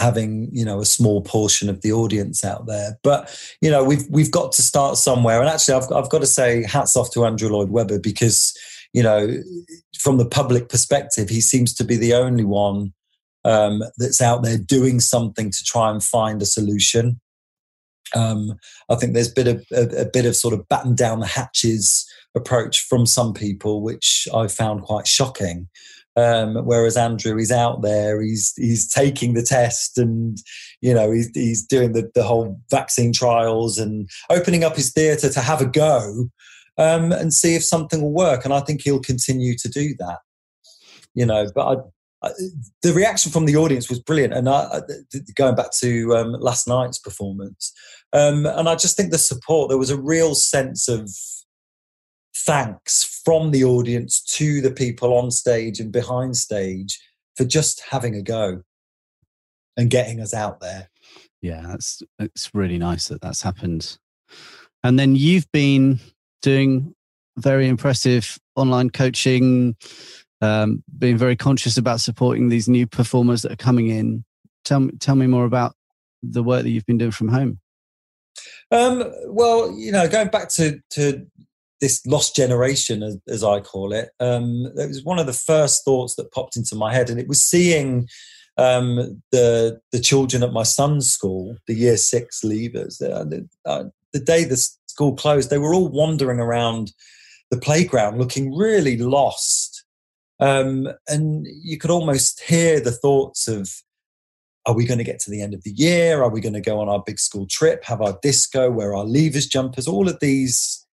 having 0.00 0.48
you 0.52 0.64
know 0.64 0.80
a 0.80 0.84
small 0.84 1.22
portion 1.22 1.68
of 1.68 1.82
the 1.82 1.92
audience 1.92 2.44
out 2.44 2.66
there 2.66 2.98
but 3.04 3.38
you 3.60 3.70
know 3.70 3.84
we've 3.84 4.04
we've 4.10 4.30
got 4.30 4.50
to 4.50 4.60
start 4.60 4.96
somewhere 4.96 5.40
and 5.40 5.48
actually 5.48 5.74
I've, 5.74 5.90
I've 5.92 6.10
got 6.10 6.18
to 6.18 6.26
say 6.26 6.64
hats 6.64 6.96
off 6.96 7.12
to 7.12 7.24
andrew 7.24 7.48
lloyd 7.48 7.70
webber 7.70 8.00
because 8.00 8.58
you 8.94 9.02
know 9.02 9.36
from 9.98 10.16
the 10.16 10.26
public 10.26 10.70
perspective 10.70 11.28
he 11.28 11.42
seems 11.42 11.74
to 11.74 11.84
be 11.84 11.96
the 11.96 12.14
only 12.14 12.44
one 12.44 12.94
um, 13.44 13.82
that's 13.98 14.22
out 14.22 14.42
there 14.42 14.56
doing 14.56 15.00
something 15.00 15.50
to 15.50 15.62
try 15.64 15.90
and 15.90 16.02
find 16.02 16.40
a 16.40 16.46
solution 16.46 17.20
um, 18.14 18.54
i 18.88 18.94
think 18.94 19.12
there's 19.12 19.32
been 19.32 19.48
a, 19.48 19.76
a, 19.76 20.02
a 20.02 20.04
bit 20.06 20.24
of 20.24 20.34
sort 20.34 20.54
of 20.54 20.66
batten 20.68 20.94
down 20.94 21.20
the 21.20 21.26
hatches 21.26 22.06
approach 22.34 22.80
from 22.82 23.06
some 23.06 23.32
people, 23.32 23.80
which 23.82 24.28
I 24.34 24.48
found 24.48 24.82
quite 24.82 25.06
shocking. 25.06 25.68
Um, 26.16 26.54
whereas 26.64 26.96
Andrew 26.96 27.38
is 27.38 27.50
out 27.50 27.82
there, 27.82 28.22
he's 28.22 28.52
he's 28.56 28.88
taking 28.88 29.34
the 29.34 29.42
test, 29.42 29.98
and 29.98 30.38
you 30.80 30.94
know 30.94 31.10
he's 31.10 31.28
he's 31.34 31.66
doing 31.66 31.92
the 31.92 32.08
the 32.14 32.22
whole 32.22 32.60
vaccine 32.70 33.12
trials 33.12 33.78
and 33.78 34.08
opening 34.30 34.62
up 34.62 34.76
his 34.76 34.92
theatre 34.92 35.28
to 35.28 35.40
have 35.40 35.60
a 35.60 35.66
go 35.66 36.30
um, 36.78 37.12
and 37.12 37.32
see 37.32 37.54
if 37.54 37.64
something 37.64 38.00
will 38.00 38.12
work. 38.12 38.44
And 38.44 38.52
I 38.52 38.60
think 38.60 38.82
he'll 38.82 39.00
continue 39.00 39.56
to 39.56 39.68
do 39.68 39.94
that. 39.98 40.18
You 41.14 41.26
know, 41.26 41.46
but 41.54 41.66
I, 41.66 42.26
I, 42.26 42.30
the 42.82 42.92
reaction 42.92 43.30
from 43.30 43.46
the 43.46 43.56
audience 43.56 43.88
was 43.88 44.00
brilliant. 44.00 44.34
And 44.34 44.48
I, 44.48 44.80
going 45.34 45.54
back 45.54 45.70
to 45.80 46.16
um, 46.16 46.32
last 46.32 46.66
night's 46.66 46.98
performance, 46.98 47.72
um, 48.12 48.46
and 48.46 48.68
I 48.68 48.74
just 48.74 48.96
think 48.96 49.10
the 49.10 49.18
support 49.18 49.68
there 49.68 49.78
was 49.78 49.90
a 49.90 50.00
real 50.00 50.34
sense 50.34 50.88
of 50.88 51.10
thanks 52.36 53.22
from 53.24 53.52
the 53.52 53.64
audience 53.64 54.22
to 54.22 54.60
the 54.60 54.70
people 54.70 55.14
on 55.14 55.30
stage 55.30 55.80
and 55.80 55.92
behind 55.92 56.36
stage 56.36 57.00
for 57.36 57.44
just 57.44 57.82
having 57.90 58.14
a 58.14 58.22
go 58.22 58.62
and 59.76 59.90
getting 59.90 60.20
us 60.20 60.34
out 60.34 60.60
there. 60.60 60.90
Yeah, 61.42 61.64
that's 61.68 62.02
it's 62.18 62.50
really 62.54 62.78
nice 62.78 63.08
that 63.08 63.20
that's 63.20 63.42
happened. 63.42 63.98
And 64.82 64.98
then 64.98 65.16
you've 65.16 65.50
been 65.52 66.00
doing 66.44 66.94
very 67.38 67.66
impressive 67.66 68.38
online 68.54 68.90
coaching, 68.90 69.74
um, 70.42 70.84
being 70.98 71.16
very 71.16 71.36
conscious 71.36 71.78
about 71.78 72.00
supporting 72.00 72.50
these 72.50 72.68
new 72.68 72.86
performers 72.86 73.42
that 73.42 73.52
are 73.52 73.56
coming 73.56 73.88
in. 73.88 74.24
Tell 74.64 74.80
me, 74.80 74.92
tell 75.00 75.16
me 75.16 75.26
more 75.26 75.46
about 75.46 75.74
the 76.22 76.42
work 76.42 76.62
that 76.62 76.70
you've 76.70 76.86
been 76.86 76.98
doing 76.98 77.10
from 77.10 77.28
home. 77.28 77.58
Um, 78.70 79.04
well, 79.26 79.72
you 79.72 79.90
know, 79.90 80.06
going 80.06 80.28
back 80.28 80.50
to 80.50 80.80
to 80.90 81.26
this 81.80 82.04
lost 82.06 82.36
generation, 82.36 83.02
as, 83.02 83.18
as 83.26 83.42
I 83.42 83.60
call 83.60 83.92
it, 83.92 84.10
um, 84.20 84.66
it 84.76 84.88
was 84.88 85.02
one 85.02 85.18
of 85.18 85.26
the 85.26 85.32
first 85.32 85.84
thoughts 85.84 86.14
that 86.16 86.32
popped 86.32 86.56
into 86.56 86.76
my 86.76 86.92
head, 86.92 87.08
and 87.08 87.18
it 87.18 87.28
was 87.28 87.44
seeing 87.44 88.06
um, 88.58 89.22
the 89.32 89.80
the 89.92 90.00
children 90.00 90.42
at 90.42 90.52
my 90.52 90.62
son's 90.62 91.10
school, 91.10 91.56
the 91.66 91.74
year 91.74 91.96
six 91.96 92.42
leavers. 92.42 93.02
Uh, 93.02 93.24
the, 93.24 93.48
uh, 93.64 93.84
the 94.12 94.20
day 94.20 94.44
the 94.44 94.56
school 94.94 95.16
closed, 95.16 95.50
they 95.50 95.58
were 95.58 95.74
all 95.74 95.88
wandering 95.88 96.38
around 96.38 96.92
the 97.50 97.58
playground, 97.58 98.16
looking 98.16 98.56
really 98.56 98.96
lost, 98.96 99.84
um, 100.38 100.88
and 101.08 101.46
you 101.62 101.78
could 101.78 101.90
almost 101.90 102.40
hear 102.40 102.80
the 102.80 102.92
thoughts 102.92 103.48
of. 103.48 103.70
Are 104.66 104.74
we 104.74 104.86
going 104.86 104.96
to 104.96 105.04
get 105.04 105.20
to 105.20 105.30
the 105.30 105.42
end 105.42 105.52
of 105.52 105.62
the 105.62 105.72
year? 105.72 106.22
Are 106.22 106.30
we 106.30 106.40
going 106.40 106.54
to 106.54 106.60
go 106.70 106.80
on 106.80 106.88
our 106.88 107.02
big 107.04 107.18
school 107.18 107.46
trip? 107.46 107.84
Have 107.84 108.00
our 108.00 108.18
disco? 108.22 108.70
Wear 108.70 108.94
our 108.94 109.04
leavers 109.04 109.46
jumpers? 109.46 109.86
All 109.86 110.08
of 110.08 110.20
these 110.20 110.84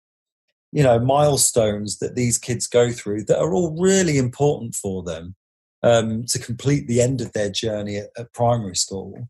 you 0.71 0.83
know 0.83 0.99
milestones 0.99 1.99
that 1.99 2.15
these 2.15 2.37
kids 2.37 2.67
go 2.67 2.91
through 2.91 3.23
that 3.25 3.39
are 3.39 3.53
all 3.53 3.77
really 3.79 4.17
important 4.17 4.75
for 4.75 5.03
them 5.03 5.35
um, 5.83 6.25
to 6.25 6.39
complete 6.39 6.87
the 6.87 7.01
end 7.01 7.21
of 7.21 7.33
their 7.33 7.49
journey 7.49 7.97
at, 7.97 8.09
at 8.17 8.33
primary 8.33 8.75
school 8.75 9.29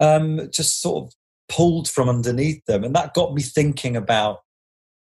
um, 0.00 0.48
just 0.50 0.80
sort 0.80 1.04
of 1.04 1.14
pulled 1.54 1.88
from 1.88 2.08
underneath 2.08 2.64
them 2.66 2.82
and 2.84 2.94
that 2.94 3.14
got 3.14 3.34
me 3.34 3.42
thinking 3.42 3.96
about 3.96 4.38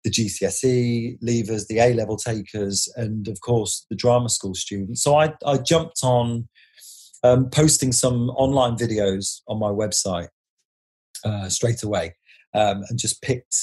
the 0.05 0.11
GCSE 0.11 1.19
leavers, 1.23 1.67
the 1.67 1.79
A 1.79 1.95
level 1.95 2.17
takers, 2.17 2.93
and 2.97 3.27
of 3.27 3.41
course 3.41 3.87
the 3.89 3.97
drama 3.97 4.29
school 4.29 4.55
students. 4.55 5.03
So 5.03 5.17
I, 5.17 5.33
I 5.47 5.57
jumped 5.57 6.01
on 6.03 6.47
um, 7.23 7.49
posting 7.49 7.91
some 7.91 8.29
online 8.31 8.77
videos 8.77 9.41
on 9.49 9.59
my 9.59 9.71
website 9.71 10.29
uh, 11.25 11.49
straight 11.49 11.83
away 11.83 12.15
um, 12.53 12.83
and 12.89 12.99
just 12.99 13.23
picked 13.23 13.57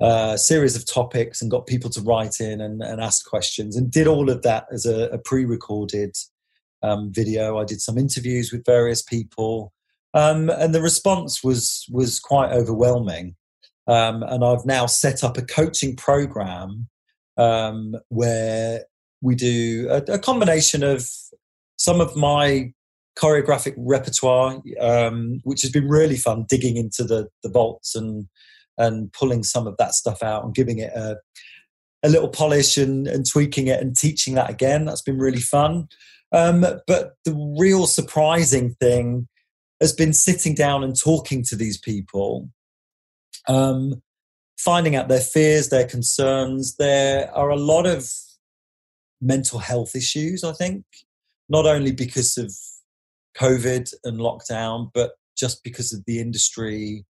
a 0.00 0.38
series 0.38 0.76
of 0.76 0.86
topics 0.86 1.42
and 1.42 1.50
got 1.50 1.66
people 1.66 1.90
to 1.90 2.00
write 2.02 2.40
in 2.40 2.60
and, 2.60 2.80
and 2.80 3.00
ask 3.00 3.28
questions 3.28 3.76
and 3.76 3.90
did 3.90 4.06
all 4.06 4.30
of 4.30 4.42
that 4.42 4.66
as 4.72 4.86
a, 4.86 5.08
a 5.08 5.18
pre-recorded 5.18 6.14
um, 6.84 7.12
video. 7.12 7.58
I 7.58 7.64
did 7.64 7.80
some 7.80 7.98
interviews 7.98 8.52
with 8.52 8.64
various 8.64 9.02
people, 9.02 9.72
um, 10.14 10.50
and 10.50 10.74
the 10.74 10.82
response 10.82 11.42
was 11.42 11.84
was 11.90 12.20
quite 12.20 12.52
overwhelming. 12.52 13.36
Um, 13.86 14.22
and 14.22 14.44
I've 14.44 14.66
now 14.66 14.86
set 14.86 15.24
up 15.24 15.38
a 15.38 15.42
coaching 15.42 15.96
program 15.96 16.88
um, 17.38 17.94
where 18.08 18.84
we 19.22 19.34
do 19.34 19.88
a, 19.90 19.96
a, 20.12 20.18
combination 20.18 20.82
of 20.82 21.08
some 21.78 22.00
of 22.00 22.14
my 22.14 22.72
choreographic 23.18 23.74
repertoire, 23.78 24.60
um, 24.78 25.40
which 25.44 25.62
has 25.62 25.70
been 25.70 25.88
really 25.88 26.16
fun, 26.16 26.44
digging 26.48 26.76
into 26.76 27.04
the 27.04 27.28
the 27.42 27.48
vaults 27.48 27.94
and 27.94 28.28
and 28.76 29.12
pulling 29.12 29.42
some 29.42 29.66
of 29.66 29.76
that 29.78 29.94
stuff 29.94 30.22
out 30.22 30.44
and 30.44 30.54
giving 30.54 30.78
it 30.78 30.92
a 30.94 31.16
a 32.04 32.08
little 32.08 32.28
polish 32.28 32.78
and, 32.78 33.08
and 33.08 33.26
tweaking 33.28 33.66
it 33.66 33.80
and 33.80 33.96
teaching 33.96 34.34
that 34.34 34.50
again. 34.50 34.84
That's 34.84 35.02
been 35.02 35.18
really 35.18 35.40
fun. 35.40 35.88
Um, 36.30 36.60
but 36.86 37.14
the 37.24 37.56
real 37.58 37.86
surprising 37.86 38.74
thing 38.80 39.28
has 39.80 39.92
been 39.92 40.12
sitting 40.12 40.54
down 40.54 40.82
and 40.82 40.98
talking 40.98 41.42
to 41.44 41.56
these 41.56 41.78
people, 41.78 42.50
um, 43.46 44.02
finding 44.58 44.96
out 44.96 45.08
their 45.08 45.20
fears, 45.20 45.68
their 45.68 45.86
concerns. 45.86 46.76
There 46.76 47.32
are 47.34 47.50
a 47.50 47.56
lot 47.56 47.86
of 47.86 48.10
mental 49.20 49.58
health 49.58 49.94
issues, 49.94 50.44
I 50.44 50.52
think, 50.52 50.84
not 51.48 51.66
only 51.66 51.92
because 51.92 52.36
of 52.38 52.52
COVID 53.36 53.92
and 54.04 54.18
lockdown, 54.18 54.90
but 54.92 55.12
just 55.36 55.62
because 55.62 55.92
of 55.92 56.04
the 56.06 56.20
industry 56.20 57.04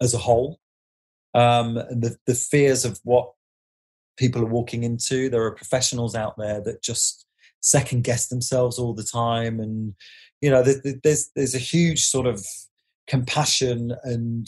as 0.00 0.14
a 0.14 0.18
whole. 0.18 0.60
Um, 1.34 1.76
and 1.76 2.02
the, 2.02 2.16
the 2.26 2.34
fears 2.34 2.84
of 2.84 2.98
what 3.02 3.32
people 4.16 4.42
are 4.42 4.46
walking 4.46 4.84
into. 4.84 5.28
There 5.28 5.42
are 5.42 5.52
professionals 5.52 6.14
out 6.14 6.36
there 6.38 6.60
that 6.62 6.82
just 6.82 7.26
second 7.60 8.04
guess 8.04 8.28
themselves 8.28 8.78
all 8.78 8.94
the 8.94 9.02
time 9.02 9.60
and 9.60 9.94
you 10.40 10.50
know 10.50 10.62
there's 10.62 11.30
there's 11.34 11.54
a 11.54 11.58
huge 11.58 12.04
sort 12.04 12.26
of 12.26 12.44
compassion 13.06 13.94
and 14.02 14.46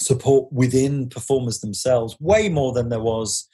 support 0.00 0.52
within 0.52 1.08
performers 1.08 1.60
themselves 1.60 2.16
way 2.20 2.48
more 2.48 2.72
than 2.72 2.88
there 2.88 3.00
was 3.00 3.48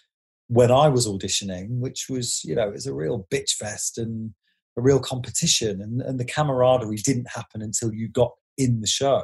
when 0.48 0.70
I 0.70 0.88
was 0.88 1.06
auditioning 1.06 1.78
which 1.78 2.06
was 2.10 2.42
you 2.44 2.54
know 2.54 2.68
it 2.68 2.72
was 2.72 2.86
a 2.86 2.94
real 2.94 3.26
bitch 3.32 3.52
fest 3.52 3.98
and 3.98 4.34
a 4.76 4.82
real 4.82 5.00
competition 5.00 5.80
and, 5.80 6.00
and 6.00 6.18
the 6.18 6.24
camaraderie 6.24 6.96
didn't 6.96 7.30
happen 7.34 7.62
until 7.62 7.92
you 7.92 8.08
got 8.08 8.32
in 8.56 8.80
the 8.80 8.86
show. 8.86 9.22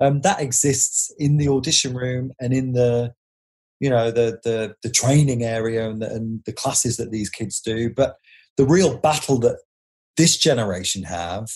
Um, 0.00 0.20
that 0.22 0.40
exists 0.40 1.12
in 1.18 1.36
the 1.36 1.48
audition 1.48 1.94
room 1.94 2.32
and 2.40 2.52
in 2.52 2.72
the 2.72 3.14
you 3.78 3.88
know 3.88 4.10
the 4.10 4.40
the, 4.42 4.74
the 4.82 4.90
training 4.90 5.44
area 5.44 5.88
and 5.88 6.02
the, 6.02 6.10
and 6.12 6.40
the 6.44 6.52
classes 6.52 6.96
that 6.96 7.10
these 7.10 7.30
kids 7.30 7.60
do 7.60 7.90
but 7.90 8.16
the 8.56 8.64
real 8.64 8.96
battle 8.98 9.38
that 9.40 9.58
this 10.16 10.36
generation 10.36 11.04
have 11.04 11.48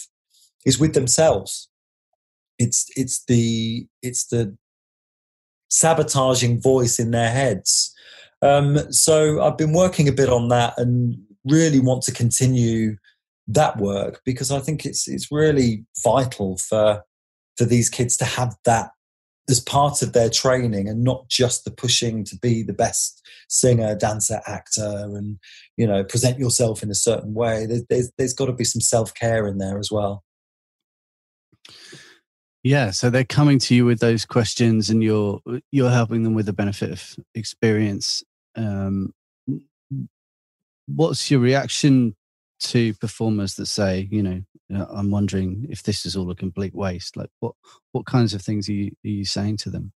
is 0.65 0.79
with 0.79 0.95
themselves. 0.95 1.69
It's 2.59 2.87
it's 2.97 3.25
the 3.25 3.87
it's 4.03 4.27
the 4.27 4.57
sabotaging 5.69 6.61
voice 6.61 6.99
in 6.99 7.11
their 7.11 7.31
heads. 7.31 7.95
Um, 8.43 8.93
so 8.93 9.43
I've 9.43 9.59
been 9.59 9.73
working 9.73 10.09
a 10.09 10.13
bit 10.13 10.29
on 10.29 10.49
that 10.49 10.75
and 10.79 11.17
really 11.45 11.81
want 11.81 12.03
to 12.05 12.13
continue 12.13 12.97
that 13.49 13.77
work 13.79 14.21
because 14.25 14.51
I 14.51 14.59
think 14.59 14.85
it's 14.85 15.07
it's 15.09 15.31
really 15.31 15.85
vital 16.03 16.57
for 16.57 17.03
for 17.57 17.65
these 17.65 17.89
kids 17.89 18.17
to 18.19 18.25
have 18.25 18.57
that 18.65 18.91
as 19.49 19.61
part 19.61 20.03
of 20.03 20.13
their 20.13 20.29
training 20.29 20.89
and 20.89 21.05
not 21.05 21.29
just 21.29 21.65
the 21.65 21.71
pushing 21.71 22.25
to 22.25 22.37
be 22.37 22.63
the 22.63 22.73
best 22.73 23.23
singer, 23.49 23.95
dancer, 23.95 24.41
actor, 24.47 25.09
and 25.15 25.39
you 25.77 25.87
know 25.87 26.05
present 26.05 26.39
yourself 26.39 26.83
in 26.83 26.91
a 26.91 26.95
certain 26.95 27.35
way. 27.35 27.67
There's 27.67 27.85
there's, 27.89 28.13
there's 28.19 28.35
got 28.35 28.47
to 28.47 28.53
be 28.53 28.65
some 28.65 28.81
self 28.81 29.15
care 29.15 29.47
in 29.47 29.59
there 29.59 29.79
as 29.79 29.91
well. 29.91 30.25
Yeah, 32.63 32.91
so 32.91 33.11
they're 33.11 33.25
coming 33.25 33.61
to 33.61 33.75
you 33.77 33.85
with 33.85 34.01
those 34.01 34.25
questions, 34.25 34.91
and 34.91 35.03
you're 35.03 35.41
you're 35.71 35.91
helping 35.91 36.25
them 36.25 36.35
with 36.35 36.47
the 36.47 36.53
benefit 36.53 36.91
of 36.91 37.17
experience. 37.35 38.25
Um, 38.57 39.13
what's 40.87 41.31
your 41.31 41.41
reaction 41.41 42.17
to 42.59 42.95
performers 42.95 43.55
that 43.55 43.67
say, 43.67 44.09
you 44.11 44.23
know, 44.23 44.43
I'm 44.91 45.11
wondering 45.11 45.67
if 45.71 45.83
this 45.83 46.07
is 46.07 46.17
all 46.17 46.31
a 46.31 46.35
complete 46.35 46.75
waste. 46.75 47.17
Like, 47.17 47.31
what 47.41 47.55
what 47.93 48.07
kinds 48.07 48.35
of 48.35 48.43
things 48.43 48.69
are 48.69 48.73
you, 48.73 48.93
are 49.05 49.09
you 49.09 49.25
saying 49.25 49.59
to 49.59 49.71
them? 49.71 49.93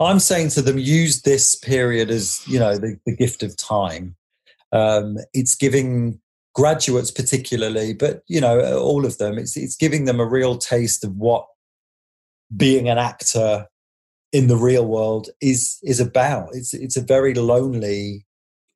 I'm 0.00 0.18
saying 0.18 0.50
to 0.50 0.62
them, 0.62 0.78
use 0.78 1.22
this 1.22 1.54
period 1.54 2.10
as 2.10 2.46
you 2.46 2.58
know 2.58 2.76
the, 2.76 2.98
the 3.06 3.14
gift 3.14 3.42
of 3.42 3.56
time. 3.56 4.16
Um, 4.72 5.16
it's 5.32 5.54
giving 5.54 6.20
graduates, 6.54 7.10
particularly, 7.10 7.94
but 7.94 8.22
you 8.26 8.40
know 8.40 8.78
all 8.78 9.06
of 9.06 9.18
them. 9.18 9.38
It's 9.38 9.56
it's 9.56 9.76
giving 9.76 10.04
them 10.04 10.20
a 10.20 10.26
real 10.26 10.56
taste 10.58 11.04
of 11.04 11.16
what 11.16 11.46
being 12.56 12.88
an 12.88 12.98
actor 12.98 13.66
in 14.32 14.48
the 14.48 14.56
real 14.56 14.86
world 14.86 15.28
is 15.40 15.78
is 15.82 16.00
about. 16.00 16.48
It's 16.52 16.74
it's 16.74 16.96
a 16.96 17.02
very 17.02 17.34
lonely 17.34 18.26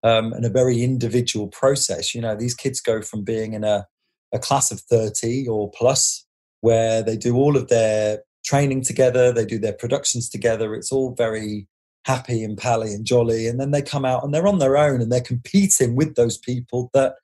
um, 0.03 0.33
and 0.33 0.45
a 0.45 0.51
very 0.51 0.83
individual 0.83 1.49
process. 1.49 2.15
You 2.15 2.21
know, 2.21 2.35
these 2.35 2.55
kids 2.55 2.81
go 2.81 3.03
from 3.03 3.23
being 3.23 3.55
in 3.55 3.65
a 3.65 3.87
a 4.33 4.39
class 4.39 4.71
of 4.71 4.81
30 4.81 5.47
or 5.49 5.71
plus 5.71 6.25
where 6.63 7.03
they 7.03 7.17
do 7.17 7.37
all 7.37 7.57
of 7.57 7.69
their 7.69 8.23
training 8.45 8.83
together, 8.83 9.33
they 9.33 9.45
do 9.45 9.59
their 9.59 9.73
productions 9.73 10.29
together. 10.29 10.75
It's 10.75 10.91
all 10.91 11.15
very 11.15 11.69
happy 12.05 12.43
and 12.43 12.57
pally 12.57 12.93
and 12.93 13.05
jolly. 13.05 13.47
And 13.47 13.61
then 13.61 13.71
they 13.71 13.83
come 13.83 14.05
out 14.05 14.25
and 14.25 14.33
they're 14.33 14.47
on 14.47 14.59
their 14.59 14.77
own 14.77 15.01
and 15.01 15.13
they're 15.13 15.21
competing 15.21 15.95
with 15.95 16.15
those 16.15 16.39
people 16.39 16.91
that 16.95 17.15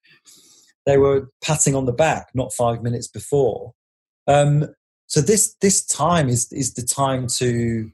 they 0.86 0.98
were 0.98 1.30
patting 1.42 1.74
on 1.74 1.86
the 1.86 1.92
back 1.92 2.28
not 2.34 2.52
five 2.52 2.82
minutes 2.82 3.08
before. 3.08 3.72
Um, 4.26 4.66
so 5.06 5.20
this 5.20 5.54
this 5.60 5.84
time 5.84 6.28
is 6.28 6.52
is 6.52 6.74
the 6.74 6.82
time 6.82 7.26
to 7.38 7.90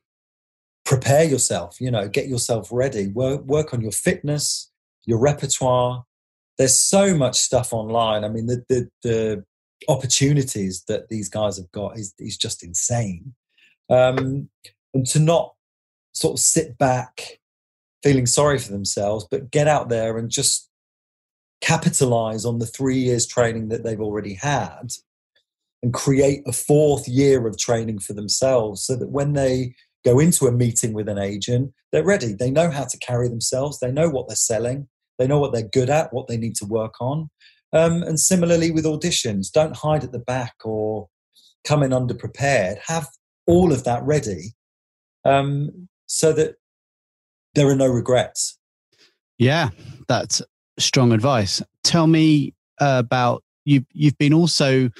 prepare 0.84 1.24
yourself. 1.24 1.80
You 1.80 1.90
know, 1.90 2.08
get 2.08 2.26
yourself 2.26 2.68
ready. 2.72 3.08
Work 3.08 3.44
work 3.44 3.72
on 3.72 3.80
your 3.80 3.92
fitness, 3.92 4.70
your 5.06 5.18
repertoire, 5.18 6.04
there's 6.58 6.78
so 6.78 7.14
much 7.14 7.38
stuff 7.38 7.72
online. 7.72 8.24
I 8.24 8.28
mean, 8.28 8.46
the 8.46 8.64
the, 8.68 8.88
the 9.02 9.44
opportunities 9.88 10.84
that 10.88 11.08
these 11.08 11.28
guys 11.28 11.56
have 11.56 11.70
got 11.72 11.98
is 11.98 12.14
is 12.18 12.36
just 12.36 12.62
insane. 12.62 13.34
Um, 13.90 14.48
and 14.94 15.06
to 15.08 15.18
not 15.18 15.54
sort 16.12 16.34
of 16.34 16.40
sit 16.40 16.78
back 16.78 17.40
feeling 18.02 18.26
sorry 18.26 18.58
for 18.58 18.70
themselves, 18.70 19.26
but 19.30 19.50
get 19.50 19.66
out 19.66 19.88
there 19.88 20.16
and 20.18 20.30
just 20.30 20.68
capitalize 21.60 22.44
on 22.44 22.58
the 22.58 22.66
three 22.66 22.98
years 22.98 23.26
training 23.26 23.68
that 23.68 23.82
they've 23.82 24.00
already 24.00 24.34
had 24.34 24.92
and 25.82 25.94
create 25.94 26.42
a 26.46 26.52
fourth 26.52 27.08
year 27.08 27.46
of 27.46 27.58
training 27.58 27.98
for 27.98 28.12
themselves 28.12 28.84
so 28.84 28.94
that 28.96 29.08
when 29.08 29.32
they 29.32 29.74
go 30.04 30.18
into 30.18 30.46
a 30.46 30.52
meeting 30.52 30.92
with 30.92 31.08
an 31.08 31.18
agent, 31.18 31.72
they're 31.92 32.04
ready. 32.04 32.34
They 32.34 32.50
know 32.50 32.70
how 32.70 32.84
to 32.84 32.98
carry 32.98 33.28
themselves, 33.28 33.80
they 33.80 33.90
know 33.90 34.10
what 34.10 34.28
they're 34.28 34.36
selling, 34.36 34.88
they 35.18 35.26
know 35.26 35.38
what 35.38 35.52
they're 35.52 35.68
good 35.68 35.90
at, 35.90 36.12
what 36.12 36.26
they 36.26 36.36
need 36.36 36.56
to 36.56 36.66
work 36.66 36.94
on. 37.00 37.30
Um, 37.72 38.02
and 38.02 38.20
similarly 38.20 38.70
with 38.70 38.84
auditions, 38.84 39.50
don't 39.50 39.76
hide 39.76 40.04
at 40.04 40.12
the 40.12 40.18
back 40.18 40.54
or 40.64 41.08
come 41.64 41.82
in 41.82 41.90
underprepared. 41.90 42.78
Have 42.86 43.08
all 43.46 43.72
of 43.72 43.84
that 43.84 44.02
ready 44.04 44.54
um, 45.24 45.88
so 46.06 46.32
that 46.32 46.54
there 47.54 47.68
are 47.68 47.76
no 47.76 47.88
regrets. 47.88 48.58
Yeah, 49.38 49.70
that's 50.08 50.42
strong 50.78 51.12
advice. 51.12 51.62
Tell 51.82 52.06
me 52.06 52.54
uh, 52.80 53.02
about 53.04 53.42
you. 53.64 53.84
You've 53.92 54.18
been 54.18 54.34
also 54.34 54.90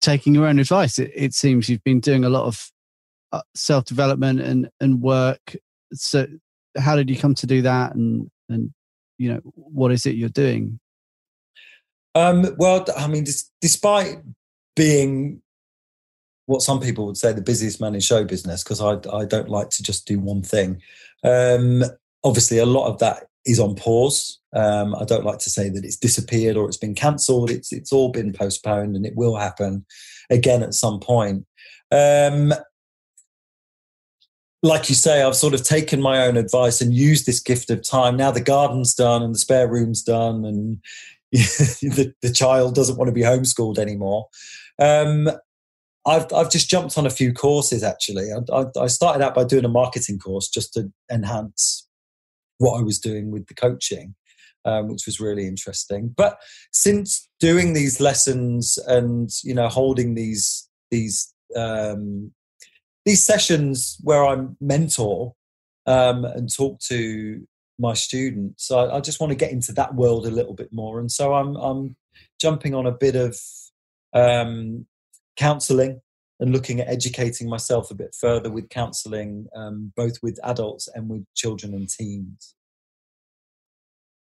taking 0.00 0.34
your 0.34 0.46
own 0.46 0.58
advice. 0.58 0.98
It, 0.98 1.10
it 1.14 1.34
seems 1.34 1.68
you've 1.68 1.84
been 1.84 2.00
doing 2.00 2.24
a 2.24 2.28
lot 2.28 2.44
of 2.44 2.70
uh, 3.32 3.42
self 3.54 3.84
development 3.84 4.40
and 4.40 4.68
and 4.80 5.00
work. 5.00 5.56
So, 5.92 6.26
how 6.78 6.96
did 6.96 7.08
you 7.08 7.16
come 7.16 7.34
to 7.36 7.46
do 7.46 7.62
that? 7.62 7.94
And 7.94 8.30
and 8.48 8.70
you 9.20 9.34
know 9.34 9.40
what 9.54 9.92
is 9.92 10.06
it 10.06 10.16
you're 10.16 10.30
doing? 10.30 10.80
Um, 12.16 12.56
well 12.58 12.84
i 12.96 13.06
mean 13.06 13.24
despite 13.60 14.16
being 14.74 15.40
what 16.46 16.62
some 16.62 16.80
people 16.80 17.06
would 17.06 17.16
say 17.16 17.32
the 17.32 17.40
busiest 17.40 17.80
man 17.80 17.94
in 17.94 18.00
show 18.00 18.24
business 18.24 18.64
because 18.64 18.80
I, 18.80 18.94
I 19.16 19.24
don't 19.24 19.48
like 19.48 19.70
to 19.70 19.84
just 19.84 20.08
do 20.08 20.18
one 20.18 20.42
thing. 20.42 20.82
Um, 21.22 21.84
obviously 22.24 22.58
a 22.58 22.66
lot 22.66 22.88
of 22.88 22.98
that 22.98 23.28
is 23.46 23.60
on 23.60 23.76
pause. 23.76 24.40
Um, 24.52 24.96
i 24.96 25.04
don't 25.04 25.24
like 25.24 25.38
to 25.38 25.50
say 25.50 25.68
that 25.68 25.84
it's 25.84 25.96
disappeared 25.96 26.56
or 26.56 26.66
it's 26.66 26.76
been 26.76 26.96
cancelled. 26.96 27.50
It's 27.50 27.72
it's 27.72 27.92
all 27.92 28.10
been 28.10 28.32
postponed 28.32 28.96
and 28.96 29.06
it 29.06 29.14
will 29.14 29.36
happen 29.36 29.84
again 30.30 30.64
at 30.64 30.74
some 30.74 30.98
point. 30.98 31.46
Um, 31.92 32.52
like 34.62 34.88
you 34.88 34.94
say, 34.94 35.22
I've 35.22 35.36
sort 35.36 35.54
of 35.54 35.62
taken 35.62 36.00
my 36.00 36.26
own 36.26 36.36
advice 36.36 36.80
and 36.80 36.92
used 36.92 37.26
this 37.26 37.40
gift 37.40 37.70
of 37.70 37.82
time. 37.82 38.16
Now 38.16 38.30
the 38.30 38.40
garden's 38.40 38.94
done 38.94 39.22
and 39.22 39.34
the 39.34 39.38
spare 39.38 39.68
room's 39.68 40.02
done, 40.02 40.44
and 40.44 40.80
the, 41.32 42.12
the 42.22 42.32
child 42.32 42.74
doesn't 42.74 42.96
want 42.96 43.08
to 43.08 43.14
be 43.14 43.22
homeschooled 43.22 43.78
anymore. 43.78 44.28
Um, 44.78 45.30
I've 46.06 46.32
I've 46.32 46.50
just 46.50 46.68
jumped 46.68 46.96
on 46.98 47.06
a 47.06 47.10
few 47.10 47.32
courses 47.32 47.82
actually. 47.82 48.30
I, 48.32 48.40
I, 48.54 48.66
I 48.82 48.86
started 48.86 49.22
out 49.22 49.34
by 49.34 49.44
doing 49.44 49.64
a 49.64 49.68
marketing 49.68 50.18
course 50.18 50.48
just 50.48 50.72
to 50.74 50.90
enhance 51.10 51.86
what 52.58 52.78
I 52.78 52.82
was 52.82 52.98
doing 52.98 53.30
with 53.30 53.46
the 53.46 53.54
coaching, 53.54 54.14
um, 54.64 54.88
which 54.88 55.06
was 55.06 55.20
really 55.20 55.46
interesting. 55.46 56.12
But 56.14 56.38
since 56.72 57.28
doing 57.38 57.72
these 57.72 58.00
lessons 58.00 58.78
and 58.86 59.30
you 59.42 59.54
know 59.54 59.68
holding 59.68 60.14
these 60.14 60.68
these 60.90 61.32
um, 61.56 62.32
these 63.04 63.24
sessions 63.24 63.98
where 64.02 64.24
I 64.24 64.46
mentor 64.60 65.34
um, 65.86 66.24
and 66.24 66.54
talk 66.54 66.80
to 66.88 67.46
my 67.78 67.94
students, 67.94 68.70
I, 68.70 68.96
I 68.96 69.00
just 69.00 69.20
want 69.20 69.30
to 69.30 69.36
get 69.36 69.52
into 69.52 69.72
that 69.72 69.94
world 69.94 70.26
a 70.26 70.30
little 70.30 70.54
bit 70.54 70.72
more, 70.72 71.00
and 71.00 71.10
so 71.10 71.34
I'm 71.34 71.56
I'm 71.56 71.96
jumping 72.40 72.74
on 72.74 72.86
a 72.86 72.92
bit 72.92 73.16
of 73.16 73.36
um, 74.12 74.86
counselling 75.36 76.00
and 76.40 76.52
looking 76.52 76.80
at 76.80 76.88
educating 76.88 77.48
myself 77.48 77.90
a 77.90 77.94
bit 77.94 78.14
further 78.18 78.50
with 78.50 78.70
counselling, 78.70 79.46
um, 79.54 79.92
both 79.94 80.16
with 80.22 80.38
adults 80.42 80.88
and 80.94 81.08
with 81.08 81.24
children 81.34 81.74
and 81.74 81.88
teens. 81.88 82.54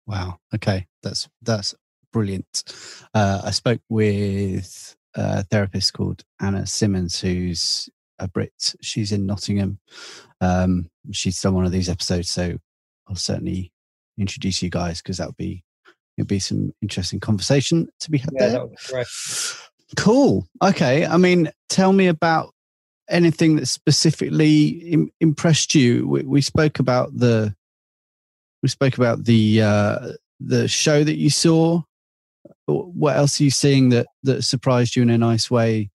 Wow. 0.07 0.39
Okay, 0.55 0.87
that's 1.03 1.29
that's 1.43 1.75
brilliant. 2.13 2.65
Uh, 3.15 3.43
I 3.45 3.51
spoke 3.53 3.81
with 3.89 4.97
a 5.15 5.45
therapist 5.45 5.93
called 5.93 6.25
Anna 6.41 6.67
Simmons, 6.67 7.21
who's 7.21 7.89
a 8.23 8.29
Brit. 8.29 8.75
She's 8.81 9.13
in 9.13 9.27
Nottingham. 9.27 9.79
Um, 10.41 10.91
she's 11.11 11.41
done 11.41 11.55
one 11.55 11.67
of 11.67 11.73
these 11.73 11.89
episodes, 11.89 12.31
so 12.31 12.57
I'll 13.09 13.17
certainly 13.17 13.73
introduce 14.19 14.63
you 14.63 14.71
guys 14.71 15.03
because 15.03 15.19
that 15.19 15.27
would 15.27 15.37
be 15.37 15.65
it'll 16.17 16.27
be 16.27 16.39
some 16.39 16.73
interesting 16.83 17.21
conversation 17.21 17.89
to 18.01 18.11
be 18.11 18.19
had 18.19 18.31
yeah, 18.39 18.49
there. 18.49 18.67
Be. 18.67 19.05
Cool. 19.97 20.47
Okay. 20.63 21.05
I 21.07 21.17
mean, 21.17 21.51
tell 21.69 21.93
me 21.93 22.07
about 22.07 22.55
anything 23.11 23.57
that 23.57 23.67
specifically 23.67 24.69
Im- 24.93 25.11
impressed 25.21 25.75
you. 25.75 26.07
We, 26.07 26.23
we, 26.23 26.41
spoke 26.41 26.79
about 26.79 27.17
the 27.17 27.55
we 28.63 28.69
spoke 28.69 28.97
about 28.97 29.25
the 29.25 29.63
uh, 29.63 30.13
the 30.41 30.69
show 30.69 31.05
that 31.05 31.17
you 31.17 31.31
saw. 31.31 31.83
What 32.67 33.17
else 33.17 33.41
are 33.41 33.45
you 33.45 33.51
seeing 33.51 33.91
that 33.91 34.07
that 34.23 34.43
surprised 34.43 34.97
you 34.97 35.03
in 35.03 35.11
a 35.11 35.19
nice 35.19 35.51
way 35.51 35.91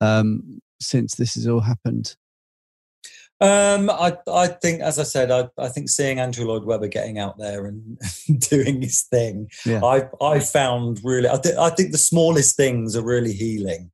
um, 0.00 0.60
since 0.80 1.14
this 1.14 1.34
has 1.34 1.46
all 1.46 1.60
happened? 1.60 2.16
Um, 3.38 3.90
I 3.90 4.16
I 4.32 4.46
think, 4.46 4.80
as 4.80 4.98
I 4.98 5.02
said, 5.02 5.30
I, 5.30 5.48
I 5.58 5.68
think 5.68 5.90
seeing 5.90 6.18
Andrew 6.18 6.46
Lloyd 6.46 6.64
Webber 6.64 6.88
getting 6.88 7.18
out 7.18 7.36
there 7.36 7.66
and 7.66 7.98
doing 8.38 8.80
his 8.80 9.02
thing, 9.02 9.50
yeah. 9.66 9.84
I 9.84 10.08
I 10.22 10.40
found 10.40 11.00
really. 11.04 11.28
I, 11.28 11.36
th- 11.36 11.56
I 11.56 11.68
think 11.70 11.92
the 11.92 11.98
smallest 11.98 12.56
things 12.56 12.96
are 12.96 13.04
really 13.04 13.34
healing, 13.34 13.90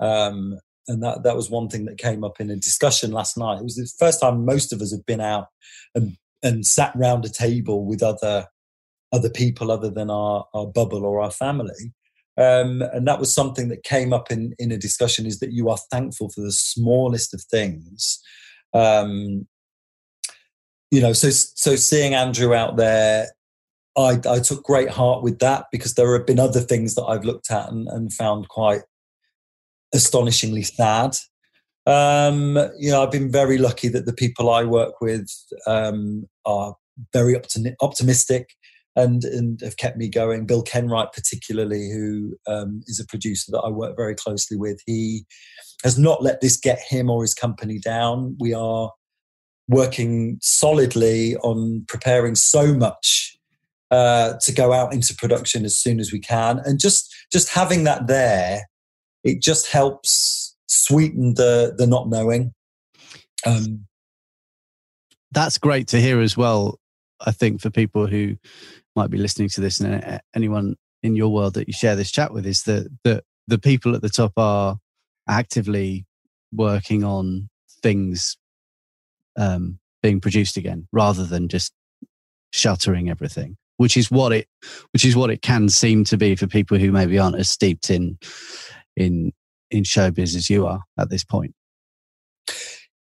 um, 0.00 0.58
and 0.88 1.02
that 1.04 1.22
that 1.22 1.36
was 1.36 1.48
one 1.48 1.68
thing 1.68 1.84
that 1.84 1.98
came 1.98 2.24
up 2.24 2.40
in 2.40 2.50
a 2.50 2.56
discussion 2.56 3.12
last 3.12 3.38
night. 3.38 3.60
It 3.60 3.64
was 3.64 3.76
the 3.76 3.88
first 3.98 4.20
time 4.20 4.44
most 4.44 4.72
of 4.72 4.80
us 4.80 4.90
have 4.90 5.06
been 5.06 5.20
out 5.20 5.46
and 5.94 6.16
and 6.42 6.66
sat 6.66 6.92
round 6.96 7.24
a 7.24 7.28
table 7.28 7.84
with 7.84 8.02
other 8.02 8.46
other 9.12 9.30
people 9.30 9.70
other 9.70 9.90
than 9.90 10.10
our 10.10 10.46
our 10.52 10.66
bubble 10.66 11.04
or 11.04 11.20
our 11.20 11.30
family. 11.30 11.92
Um, 12.40 12.80
and 12.80 13.06
that 13.06 13.20
was 13.20 13.34
something 13.34 13.68
that 13.68 13.84
came 13.84 14.12
up 14.12 14.30
in 14.30 14.54
in 14.58 14.72
a 14.72 14.78
discussion 14.78 15.26
is 15.26 15.40
that 15.40 15.52
you 15.52 15.68
are 15.68 15.78
thankful 15.90 16.30
for 16.30 16.40
the 16.40 16.52
smallest 16.52 17.34
of 17.34 17.42
things 17.42 18.20
um, 18.72 19.46
you 20.90 21.00
know, 21.00 21.12
so 21.12 21.30
so 21.30 21.76
seeing 21.76 22.14
Andrew 22.14 22.54
out 22.54 22.76
there, 22.76 23.28
I, 23.96 24.18
I 24.28 24.40
took 24.40 24.64
great 24.64 24.90
heart 24.90 25.22
with 25.22 25.38
that 25.38 25.66
because 25.70 25.94
there 25.94 26.12
have 26.16 26.26
been 26.26 26.40
other 26.40 26.60
things 26.60 26.94
that 26.94 27.04
I've 27.04 27.24
looked 27.24 27.50
at 27.50 27.70
and, 27.70 27.88
and 27.88 28.12
found 28.12 28.48
quite 28.48 28.82
astonishingly 29.94 30.62
sad. 30.62 31.16
Um, 31.86 32.56
you 32.78 32.90
know, 32.90 33.02
I've 33.02 33.10
been 33.10 33.30
very 33.30 33.58
lucky 33.58 33.88
that 33.88 34.06
the 34.06 34.12
people 34.12 34.50
I 34.50 34.64
work 34.64 35.00
with 35.00 35.28
um, 35.66 36.28
are 36.44 36.74
very 37.12 37.34
optim- 37.34 37.74
optimistic 37.80 38.50
and 38.96 39.24
and 39.24 39.60
have 39.60 39.76
kept 39.76 39.96
me 39.96 40.08
going. 40.08 40.46
Bill 40.46 40.62
Kenwright, 40.62 41.12
particularly, 41.12 41.90
who 41.90 42.36
um, 42.46 42.82
is 42.86 43.00
a 43.00 43.06
producer 43.06 43.50
that 43.52 43.60
I 43.60 43.68
work 43.68 43.96
very 43.96 44.14
closely 44.14 44.56
with, 44.56 44.80
he 44.86 45.24
has 45.82 45.98
not 45.98 46.22
let 46.22 46.40
this 46.40 46.56
get 46.56 46.78
him 46.80 47.08
or 47.08 47.22
his 47.22 47.34
company 47.34 47.78
down. 47.78 48.36
We 48.38 48.54
are 48.54 48.90
working 49.68 50.38
solidly 50.42 51.36
on 51.36 51.84
preparing 51.86 52.34
so 52.34 52.74
much 52.74 53.36
uh, 53.90 54.34
to 54.42 54.52
go 54.52 54.72
out 54.72 54.92
into 54.92 55.14
production 55.14 55.64
as 55.64 55.76
soon 55.76 56.00
as 56.00 56.12
we 56.12 56.18
can, 56.18 56.60
and 56.64 56.80
just 56.80 57.14
just 57.32 57.50
having 57.50 57.84
that 57.84 58.06
there, 58.06 58.62
it 59.24 59.40
just 59.42 59.68
helps 59.68 60.56
sweeten 60.66 61.34
the 61.34 61.74
the 61.76 61.86
not 61.86 62.08
knowing. 62.08 62.52
Um, 63.46 63.86
That's 65.32 65.58
great 65.58 65.88
to 65.88 66.00
hear 66.00 66.20
as 66.20 66.36
well. 66.36 66.78
I 67.20 67.32
think 67.32 67.60
for 67.60 67.70
people 67.70 68.06
who 68.06 68.36
might 68.96 69.10
be 69.10 69.18
listening 69.18 69.48
to 69.48 69.60
this 69.60 69.80
and 69.80 70.02
uh, 70.04 70.18
anyone 70.34 70.76
in 71.02 71.16
your 71.16 71.28
world 71.32 71.54
that 71.54 71.66
you 71.66 71.72
share 71.72 71.96
this 71.96 72.10
chat 72.10 72.32
with 72.32 72.46
is 72.46 72.62
that 72.64 72.88
the 73.04 73.22
the 73.46 73.58
people 73.58 73.94
at 73.94 74.02
the 74.02 74.08
top 74.08 74.32
are 74.36 74.78
actively 75.28 76.06
working 76.52 77.04
on 77.04 77.48
things 77.82 78.36
um, 79.36 79.78
being 80.02 80.20
produced 80.20 80.56
again 80.56 80.86
rather 80.92 81.24
than 81.24 81.48
just 81.48 81.72
shuttering 82.52 83.08
everything 83.08 83.56
which 83.80 83.96
is 83.96 84.10
what 84.10 84.30
it 84.30 84.46
which 84.92 85.06
is 85.06 85.16
what 85.16 85.30
it 85.30 85.40
can 85.40 85.66
seem 85.70 86.04
to 86.04 86.18
be 86.18 86.36
for 86.36 86.46
people 86.46 86.76
who 86.76 86.92
maybe 86.92 87.18
aren't 87.18 87.38
as 87.38 87.48
steeped 87.48 87.88
in 87.88 88.18
in 88.94 89.32
in 89.70 89.84
showbiz 89.84 90.36
as 90.36 90.50
you 90.50 90.66
are 90.66 90.82
at 90.98 91.08
this 91.08 91.24
point. 91.24 91.54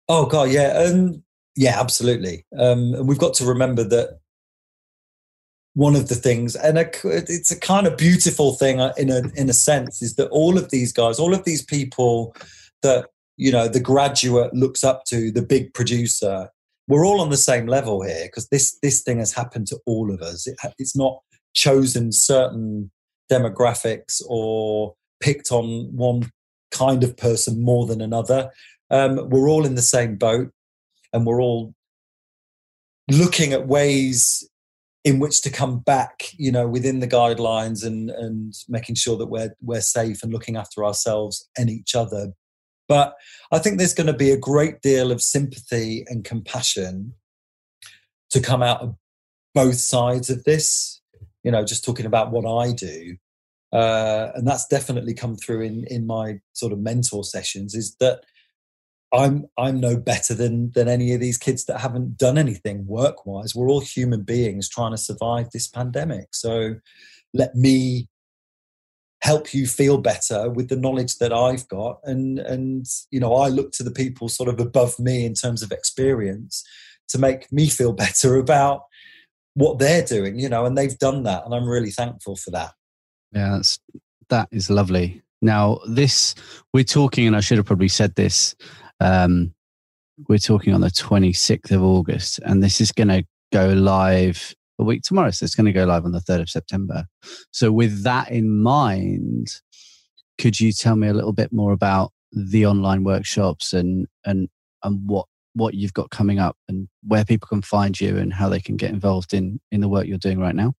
Oh 0.10 0.26
god 0.26 0.50
yeah 0.50 0.70
um 0.70 1.24
yeah 1.56 1.80
absolutely. 1.80 2.48
Um 2.58 2.96
and 2.96 3.08
we've 3.08 3.20
got 3.20 3.36
to 3.36 3.46
remember 3.46 3.84
that 3.84 4.18
one 5.76 5.96
of 5.96 6.08
the 6.08 6.16
things, 6.16 6.56
and 6.56 6.78
a, 6.78 6.90
it's 7.04 7.52
a 7.52 7.60
kind 7.60 7.86
of 7.86 7.98
beautiful 7.98 8.54
thing 8.54 8.80
uh, 8.80 8.94
in 8.98 9.10
a 9.10 9.22
in 9.36 9.50
a 9.50 9.54
sense, 9.54 10.02
is 10.02 10.16
that 10.16 10.30
all 10.30 10.58
of 10.58 10.72
these 10.72 10.92
guys, 10.92 11.20
all 11.20 11.34
of 11.34 11.44
these 11.44 11.64
people 11.64 12.36
that 12.82 13.10
you 13.38 13.52
know 13.52 13.68
the 13.68 13.80
graduate 13.80 14.54
looks 14.54 14.84
up 14.84 15.04
to, 15.06 15.32
the 15.32 15.42
big 15.42 15.74
producer, 15.74 16.50
we're 16.88 17.06
all 17.06 17.20
on 17.20 17.30
the 17.30 17.38
same 17.38 17.68
level 17.68 18.02
here 18.02 18.26
because 18.26 18.48
this 18.48 18.80
this 18.82 19.02
thing 19.02 19.20
has 19.20 19.34
happened 19.34 19.68
to 19.68 19.80
all 19.86 20.14
of 20.14 20.22
us. 20.22 20.48
It, 20.48 20.58
it's 20.80 20.96
not 20.96 21.20
chosen 21.54 22.14
certain 22.14 22.90
demographics 23.30 24.22
or 24.28 24.96
picked 25.20 25.52
on 25.52 25.94
one 25.94 26.32
kind 26.72 27.04
of 27.04 27.18
person 27.18 27.62
more 27.62 27.86
than 27.86 28.02
another. 28.02 28.50
Um, 28.90 29.30
we're 29.30 29.50
all 29.50 29.66
in 29.66 29.76
the 29.76 29.82
same 29.82 30.16
boat, 30.16 30.52
and 31.12 31.26
we're 31.26 31.42
all 31.42 31.74
looking 33.12 33.52
at 33.52 33.68
ways 33.68 34.50
in 35.06 35.20
which 35.20 35.42
to 35.44 35.52
come 35.52 35.80
back, 35.80 36.32
you 36.34 36.52
know, 36.52 36.68
within 36.68 37.00
the 37.00 37.08
guidelines 37.08 37.86
and 37.86 38.10
and 38.10 38.54
making 38.68 38.96
sure 38.96 39.16
that 39.18 39.28
we're 39.28 39.56
we're 39.62 39.82
safe 39.82 40.24
and 40.24 40.34
looking 40.34 40.58
after 40.58 40.84
ourselves 40.84 41.48
and 41.58 41.70
each 41.70 41.96
other. 41.96 42.34
But 42.88 43.14
I 43.52 43.60
think 43.60 43.78
there's 43.78 43.94
going 43.94 44.08
to 44.08 44.14
be 44.14 44.32
a 44.32 44.38
great 44.38 44.82
deal 44.82 45.12
of 45.12 45.22
sympathy 45.22 46.06
and 46.08 46.24
compassion 46.24 47.14
to 48.32 48.42
come 48.42 48.62
out 48.62 48.82
of 48.82 48.96
both 49.54 49.78
sides 49.78 50.30
of 50.30 50.44
this. 50.44 51.02
You 51.44 51.52
know, 51.52 51.64
just 51.64 51.86
talking 51.86 52.08
about 52.08 52.32
what 52.32 52.46
I 52.48 52.72
do, 52.72 53.16
uh, 53.72 54.32
and 54.34 54.48
that's 54.48 54.68
definitely 54.68 55.14
come 55.14 55.36
through 55.36 55.62
in 55.62 55.86
in 55.88 56.08
my 56.08 56.40
sort 56.54 56.74
of 56.74 56.80
mentor 56.80 57.24
sessions. 57.24 57.76
Is 57.76 57.96
that 58.00 58.22
I'm 59.14 59.46
I'm 59.58 59.80
no 59.80 59.98
better 59.98 60.34
than 60.34 60.72
than 60.72 60.88
any 60.88 61.14
of 61.14 61.22
these 61.22 61.38
kids 61.38 61.66
that 61.66 61.80
haven't 61.80 62.18
done 62.18 62.38
anything 62.38 62.86
work 62.88 63.26
wise. 63.26 63.56
We're 63.56 63.70
all 63.70 63.82
human 63.82 64.24
beings 64.24 64.68
trying 64.68 64.92
to 64.92 64.98
survive 64.98 65.52
this 65.52 65.68
pandemic. 65.68 66.30
So 66.34 66.76
let 67.34 67.56
me 67.56 68.10
help 69.22 69.54
you 69.54 69.66
feel 69.66 69.98
better 69.98 70.50
with 70.50 70.70
the 70.70 70.76
knowledge 70.76 71.18
that 71.18 71.34
I've 71.34 71.68
got 71.68 72.00
and 72.04 72.38
and 72.40 72.86
you 73.10 73.20
know 73.20 73.34
I 73.34 73.48
look 73.48 73.72
to 73.74 73.84
the 73.84 73.92
people 73.92 74.30
sort 74.30 74.50
of 74.50 74.60
above 74.60 75.00
me 75.00 75.26
in 75.26 75.34
terms 75.34 75.64
of 75.64 75.72
experience 75.72 76.64
to 77.10 77.18
make 77.18 77.52
me 77.52 77.68
feel 77.68 77.94
better 78.06 78.38
about 78.38 78.82
what 79.56 79.80
they're 79.80 80.04
doing, 80.04 80.38
you 80.38 80.50
know, 80.50 80.66
and 80.66 80.78
they've 80.78 81.00
done 81.00 81.24
that 81.24 81.46
and 81.46 81.56
I'm 81.56 81.68
really 81.68 81.92
thankful 81.92 82.36
for 82.36 82.52
that. 82.52 82.74
Yeah, 83.32 83.52
that's 83.52 83.80
that 84.30 84.48
is 84.52 84.70
lovely. 84.70 85.22
Now, 85.42 85.80
this 85.88 86.36
we're 86.74 86.84
talking, 86.84 87.28
and 87.28 87.36
I 87.36 87.40
should 87.40 87.58
have 87.58 87.68
probably 87.68 87.88
said 87.88 88.16
this 88.16 88.56
um, 89.00 89.54
we're 90.30 90.38
talking 90.38 90.74
on 90.74 90.82
the 90.82 90.88
26th 90.90 91.72
of 91.72 91.84
August, 91.84 92.40
and 92.46 92.64
this 92.64 92.80
is 92.80 92.92
going 92.92 93.10
to 93.10 93.24
go 93.52 93.68
live 93.70 94.54
a 94.80 94.84
week 94.84 95.02
tomorrow. 95.04 95.32
So 95.32 95.44
it's 95.44 95.56
going 95.56 95.66
to 95.66 95.74
go 95.74 95.86
live 95.86 96.06
on 96.06 96.12
the 96.12 96.20
3rd 96.20 96.42
of 96.42 96.50
September. 96.50 97.06
So, 97.52 97.72
with 97.72 98.04
that 98.04 98.32
in 98.32 98.62
mind, 98.62 99.50
could 100.38 100.60
you 100.60 100.72
tell 100.72 100.96
me 100.96 101.08
a 101.08 101.14
little 101.14 101.34
bit 101.34 101.52
more 101.52 101.72
about 101.72 102.12
the 102.32 102.66
online 102.66 103.04
workshops 103.04 103.72
and 103.72 104.08
and 104.26 104.50
and 104.84 105.08
what 105.08 105.28
what 105.54 105.74
you've 105.74 105.94
got 105.94 106.10
coming 106.10 106.38
up 106.38 106.58
and 106.68 106.90
where 107.04 107.24
people 107.24 107.48
can 107.48 107.62
find 107.62 108.00
you 108.00 108.18
and 108.18 108.34
how 108.34 108.50
they 108.50 108.60
can 108.60 108.76
get 108.76 108.90
involved 108.90 109.34
in 109.34 109.60
in 109.72 109.82
the 109.82 109.88
work 109.88 110.06
you're 110.06 110.18
doing 110.18 110.40
right 110.40 110.56
now? 110.56 110.74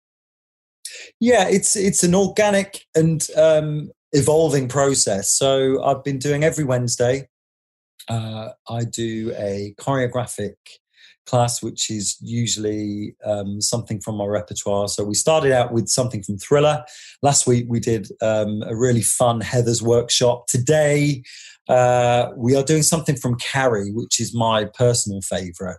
Yeah, 1.21 1.49
it's 1.49 1.77
it's 1.77 2.03
an 2.03 2.15
organic 2.15 2.85
and 2.95 3.27
um, 3.37 3.91
evolving 4.13 4.69
process. 4.69 5.33
So 5.33 5.83
I've 5.83 6.05
been 6.05 6.19
doing 6.19 6.45
every 6.45 6.65
Wednesday. 6.65 7.29
Uh, 8.09 8.51
I 8.69 8.85
do 8.85 9.33
a 9.37 9.75
choreographic 9.79 10.55
class, 11.27 11.63
which 11.63 11.91
is 11.91 12.17
usually 12.21 13.15
um, 13.25 13.61
something 13.61 14.01
from 14.01 14.17
my 14.17 14.25
repertoire. 14.25 14.89
So 14.89 15.05
we 15.05 15.15
started 15.15 15.53
out 15.53 15.73
with 15.73 15.89
something 15.89 16.23
from 16.23 16.39
Thriller. 16.39 16.85
Last 17.23 17.47
week 17.47 17.67
we 17.69 17.81
did 17.81 18.09
um, 18.23 18.63
a 18.63 18.77
really 18.77 19.03
fun 19.03 19.41
Heather's 19.41 19.83
workshop. 19.83 20.47
Today 20.47 21.23
uh, 21.69 22.31
we 22.37 22.55
are 22.55 22.63
doing 22.63 22.83
something 22.83 23.17
from 23.17 23.37
Carrie, 23.37 23.91
which 23.91 24.21
is 24.21 24.35
my 24.35 24.67
personal 24.67 25.21
favourite. 25.21 25.79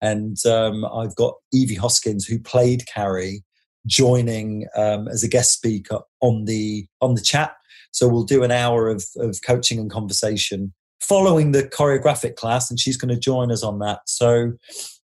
And 0.00 0.36
um, 0.46 0.84
I've 0.84 1.16
got 1.16 1.34
Evie 1.52 1.74
Hoskins, 1.74 2.26
who 2.26 2.38
played 2.38 2.86
Carrie, 2.86 3.42
joining 3.86 4.66
um, 4.76 5.08
as 5.08 5.22
a 5.22 5.28
guest 5.28 5.52
speaker 5.52 6.00
on 6.20 6.44
the 6.44 6.86
on 7.00 7.14
the 7.14 7.20
chat. 7.20 7.56
So 7.90 8.08
we'll 8.08 8.24
do 8.24 8.42
an 8.42 8.50
hour 8.50 8.88
of, 8.88 9.04
of 9.16 9.40
coaching 9.46 9.78
and 9.78 9.90
conversation 9.90 10.72
following 11.08 11.52
the 11.52 11.62
choreographic 11.62 12.36
class, 12.36 12.70
and 12.70 12.78
she's 12.80 12.96
going 12.96 13.14
to 13.14 13.20
join 13.20 13.50
us 13.50 13.62
on 13.62 13.78
that. 13.80 14.00
So 14.06 14.52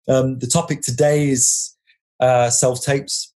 um, 0.08 0.38
the 0.38 0.46
topic 0.46 0.82
today 0.82 1.28
is 1.30 1.74
uh, 2.20 2.50
self 2.50 2.82
tapes. 2.82 3.32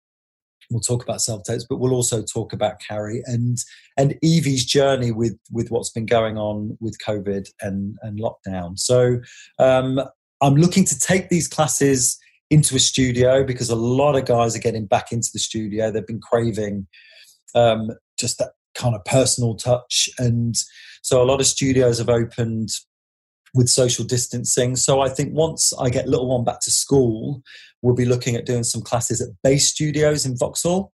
We'll 0.70 0.80
talk 0.80 1.02
about 1.02 1.20
self 1.20 1.42
tapes, 1.44 1.66
but 1.68 1.78
we'll 1.78 1.94
also 1.94 2.22
talk 2.22 2.52
about 2.52 2.80
Carrie 2.80 3.22
and 3.26 3.58
and 3.96 4.14
Evie's 4.22 4.64
journey 4.64 5.10
with 5.10 5.36
with 5.50 5.70
what's 5.70 5.90
been 5.90 6.06
going 6.06 6.38
on 6.38 6.76
with 6.80 6.98
COVID 7.04 7.48
and 7.60 7.96
and 8.02 8.20
lockdown. 8.20 8.78
So 8.78 9.20
um, 9.58 10.00
I'm 10.40 10.54
looking 10.54 10.84
to 10.84 10.98
take 10.98 11.28
these 11.28 11.48
classes 11.48 12.18
into 12.50 12.74
a 12.74 12.80
studio 12.80 13.44
because 13.44 13.70
a 13.70 13.76
lot 13.76 14.16
of 14.16 14.26
guys 14.26 14.56
are 14.56 14.60
getting 14.60 14.86
back 14.86 15.12
into 15.12 15.30
the 15.32 15.38
studio. 15.38 15.90
They've 15.90 16.06
been 16.06 16.20
craving 16.20 16.86
um, 17.54 17.90
just 18.18 18.38
that 18.38 18.50
kind 18.74 18.94
of 18.94 19.04
personal 19.04 19.54
touch. 19.54 20.08
And 20.18 20.56
so 21.02 21.22
a 21.22 21.24
lot 21.24 21.40
of 21.40 21.46
studios 21.46 21.98
have 21.98 22.08
opened 22.08 22.70
with 23.54 23.68
social 23.68 24.04
distancing. 24.04 24.76
So 24.76 25.00
I 25.00 25.08
think 25.08 25.34
once 25.34 25.72
I 25.78 25.90
get 25.90 26.08
little 26.08 26.28
one 26.28 26.44
back 26.44 26.60
to 26.62 26.70
school, 26.70 27.42
we'll 27.82 27.94
be 27.94 28.04
looking 28.04 28.36
at 28.36 28.46
doing 28.46 28.64
some 28.64 28.82
classes 28.82 29.20
at 29.20 29.28
base 29.42 29.68
studios 29.68 30.24
in 30.24 30.36
Vauxhall 30.36 30.92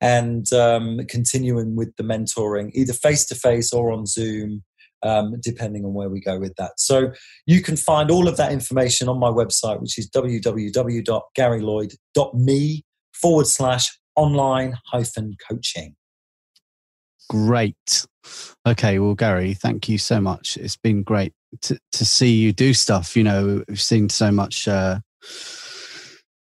and 0.00 0.52
um, 0.52 1.00
continuing 1.08 1.76
with 1.76 1.94
the 1.96 2.02
mentoring 2.02 2.70
either 2.74 2.92
face 2.92 3.24
to 3.26 3.34
face 3.34 3.72
or 3.72 3.92
on 3.92 4.06
Zoom. 4.06 4.64
Um, 5.04 5.36
depending 5.40 5.84
on 5.84 5.94
where 5.94 6.08
we 6.08 6.20
go 6.20 6.40
with 6.40 6.56
that. 6.56 6.80
So 6.80 7.12
you 7.46 7.62
can 7.62 7.76
find 7.76 8.10
all 8.10 8.26
of 8.26 8.36
that 8.36 8.50
information 8.50 9.08
on 9.08 9.20
my 9.20 9.28
website, 9.28 9.80
which 9.80 9.96
is 9.96 10.10
www.garylloyd.me 10.10 12.84
forward 13.12 13.46
slash 13.46 13.96
online 14.16 14.76
hyphen 14.86 15.36
coaching. 15.48 15.94
Great. 17.28 18.06
Okay, 18.66 18.98
well, 18.98 19.14
Gary, 19.14 19.54
thank 19.54 19.88
you 19.88 19.98
so 19.98 20.20
much. 20.20 20.56
It's 20.56 20.76
been 20.76 21.02
great 21.02 21.32
to, 21.62 21.78
to 21.92 22.04
see 22.04 22.32
you 22.32 22.52
do 22.52 22.74
stuff. 22.74 23.16
You 23.16 23.24
know, 23.24 23.64
we've 23.68 23.80
seen 23.80 24.08
so 24.08 24.30
much, 24.30 24.68
uh, 24.68 25.00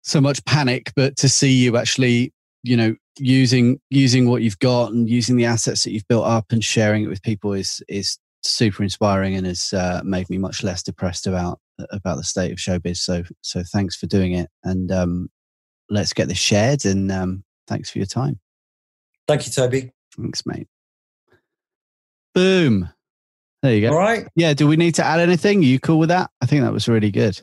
so 0.04 0.22
much 0.22 0.44
panic, 0.46 0.92
but 0.96 1.18
to 1.18 1.30
see 1.30 1.52
you 1.52 1.78
actually, 1.78 2.34
you 2.64 2.78
know, 2.78 2.96
using 3.20 3.80
using 3.90 4.30
what 4.30 4.42
you've 4.42 4.60
got 4.60 4.92
and 4.92 5.10
using 5.10 5.38
the 5.38 5.46
assets 5.46 5.84
that 5.84 5.92
you've 5.92 6.08
built 6.08 6.26
up 6.26 6.46
and 6.52 6.64
sharing 6.64 7.04
it 7.04 7.08
with 7.08 7.22
people 7.24 7.54
is 7.54 7.82
is 7.88 8.18
super 8.44 8.84
inspiring 8.84 9.36
and 9.36 9.46
has 9.46 9.74
uh, 9.74 10.02
made 10.04 10.30
me 10.30 10.38
much 10.38 10.64
less 10.64 10.84
depressed 10.84 11.28
about 11.28 11.60
about 11.92 12.18
the 12.18 12.24
state 12.24 12.52
of 12.52 12.58
showbiz. 12.58 12.98
So 12.98 13.24
so 13.42 13.64
thanks 13.74 13.96
for 13.96 14.06
doing 14.08 14.34
it, 14.34 14.50
and 14.64 14.92
um, 14.92 15.30
let's 15.90 16.14
get 16.14 16.28
this 16.28 16.38
shared. 16.38 16.86
And 16.86 17.12
um, 17.12 17.44
thanks 17.68 17.90
for 17.90 18.00
your 18.00 18.08
time. 18.08 18.40
Thank 19.28 19.46
you, 19.46 19.52
Toby. 19.52 19.92
Thanks, 20.16 20.46
mate. 20.46 20.68
Boom. 22.38 22.88
There 23.64 23.74
you 23.74 23.82
go. 23.82 23.94
All 23.94 23.98
right. 23.98 24.28
Yeah. 24.36 24.54
Do 24.54 24.68
we 24.68 24.76
need 24.76 24.94
to 24.96 25.04
add 25.04 25.20
anything? 25.20 25.58
Are 25.62 25.64
you 25.64 25.80
cool 25.80 25.98
with 25.98 26.10
that? 26.10 26.30
I 26.40 26.46
think 26.46 26.62
that 26.62 26.72
was 26.72 26.88
really 26.88 27.10
good. 27.10 27.42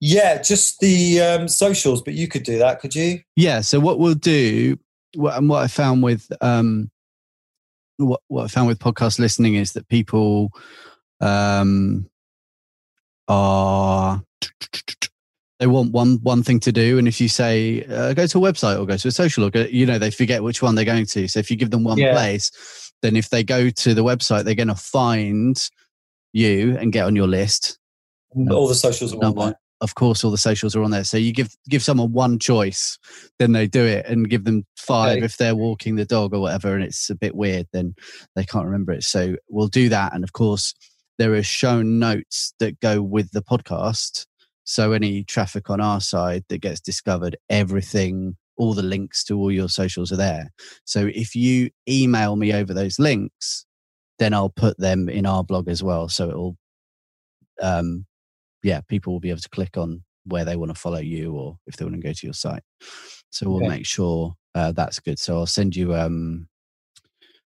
Yeah, 0.00 0.40
just 0.40 0.80
the 0.80 1.20
um, 1.20 1.48
socials, 1.48 2.00
but 2.00 2.14
you 2.14 2.28
could 2.28 2.44
do 2.44 2.58
that, 2.58 2.80
could 2.80 2.94
you? 2.94 3.20
Yeah. 3.36 3.60
So 3.60 3.78
what 3.78 3.98
we'll 3.98 4.14
do, 4.14 4.78
what, 5.16 5.36
and 5.36 5.50
what 5.50 5.62
I 5.62 5.66
found 5.66 6.02
with 6.02 6.32
um, 6.40 6.90
what 7.98 8.22
what 8.28 8.44
I 8.44 8.48
found 8.48 8.68
with 8.68 8.78
podcast 8.78 9.18
listening 9.18 9.54
is 9.56 9.74
that 9.74 9.86
people 9.86 10.50
um, 11.20 12.08
are 13.28 14.22
they 15.60 15.66
want 15.66 15.92
one 15.92 16.20
one 16.22 16.42
thing 16.42 16.58
to 16.60 16.72
do 16.72 16.98
and 16.98 17.06
if 17.06 17.20
you 17.20 17.28
say 17.28 17.84
uh, 17.84 18.14
go 18.14 18.26
to 18.26 18.44
a 18.44 18.52
website 18.52 18.80
or 18.80 18.86
go 18.86 18.96
to 18.96 19.08
a 19.08 19.12
social 19.12 19.44
or 19.44 19.50
go, 19.50 19.60
you 19.70 19.86
know 19.86 19.98
they 19.98 20.10
forget 20.10 20.42
which 20.42 20.60
one 20.60 20.74
they're 20.74 20.84
going 20.84 21.06
to 21.06 21.28
so 21.28 21.38
if 21.38 21.52
you 21.52 21.56
give 21.56 21.70
them 21.70 21.84
one 21.84 21.98
yeah. 21.98 22.12
place 22.12 22.81
then 23.02 23.16
if 23.16 23.28
they 23.30 23.44
go 23.44 23.68
to 23.68 23.94
the 23.94 24.04
website, 24.04 24.44
they're 24.44 24.54
going 24.54 24.68
to 24.68 24.74
find 24.74 25.68
you 26.32 26.76
and 26.78 26.92
get 26.92 27.04
on 27.04 27.16
your 27.16 27.26
list. 27.26 27.78
All 28.50 28.68
the 28.68 28.74
socials 28.74 29.14
are 29.14 29.24
on 29.24 29.34
there. 29.34 29.54
Of 29.82 29.96
course, 29.96 30.22
all 30.22 30.30
the 30.30 30.38
socials 30.38 30.76
are 30.76 30.82
on 30.82 30.92
there. 30.92 31.02
So 31.02 31.16
you 31.16 31.32
give 31.32 31.56
give 31.68 31.82
someone 31.82 32.12
one 32.12 32.38
choice, 32.38 32.98
then 33.40 33.50
they 33.50 33.66
do 33.66 33.84
it, 33.84 34.06
and 34.06 34.30
give 34.30 34.44
them 34.44 34.64
five 34.76 35.16
okay. 35.16 35.24
if 35.24 35.36
they're 35.36 35.56
walking 35.56 35.96
the 35.96 36.04
dog 36.04 36.32
or 36.32 36.40
whatever, 36.40 36.74
and 36.74 36.84
it's 36.84 37.10
a 37.10 37.16
bit 37.16 37.34
weird, 37.34 37.66
then 37.72 37.96
they 38.36 38.44
can't 38.44 38.64
remember 38.64 38.92
it. 38.92 39.02
So 39.02 39.34
we'll 39.48 39.66
do 39.66 39.88
that, 39.88 40.14
and 40.14 40.22
of 40.22 40.32
course, 40.32 40.72
there 41.18 41.34
are 41.34 41.42
shown 41.42 41.98
notes 41.98 42.54
that 42.60 42.78
go 42.78 43.02
with 43.02 43.32
the 43.32 43.42
podcast. 43.42 44.26
So 44.64 44.92
any 44.92 45.24
traffic 45.24 45.68
on 45.68 45.80
our 45.80 46.00
side 46.00 46.44
that 46.48 46.60
gets 46.60 46.80
discovered, 46.80 47.36
everything 47.50 48.36
all 48.56 48.74
the 48.74 48.82
links 48.82 49.24
to 49.24 49.38
all 49.38 49.50
your 49.50 49.68
socials 49.68 50.12
are 50.12 50.16
there. 50.16 50.52
So 50.84 51.10
if 51.14 51.34
you 51.34 51.70
email 51.88 52.36
me 52.36 52.52
over 52.52 52.74
those 52.74 52.98
links, 52.98 53.66
then 54.18 54.34
I'll 54.34 54.50
put 54.50 54.78
them 54.78 55.08
in 55.08 55.26
our 55.26 55.42
blog 55.42 55.68
as 55.68 55.82
well. 55.82 56.08
So 56.08 56.28
it'll, 56.28 56.56
um, 57.60 58.06
yeah, 58.62 58.80
people 58.82 59.12
will 59.12 59.20
be 59.20 59.30
able 59.30 59.40
to 59.40 59.48
click 59.48 59.76
on 59.76 60.02
where 60.24 60.44
they 60.44 60.56
want 60.56 60.72
to 60.72 60.80
follow 60.80 61.00
you 61.00 61.34
or 61.34 61.58
if 61.66 61.76
they 61.76 61.84
want 61.84 61.96
to 61.96 62.00
go 62.02 62.12
to 62.12 62.26
your 62.26 62.34
site. 62.34 62.62
So 63.30 63.48
we'll 63.48 63.56
okay. 63.58 63.68
make 63.68 63.86
sure 63.86 64.34
uh, 64.54 64.72
that's 64.72 65.00
good. 65.00 65.18
So 65.18 65.36
I'll 65.36 65.46
send 65.46 65.74
you, 65.74 65.94
um, 65.94 66.48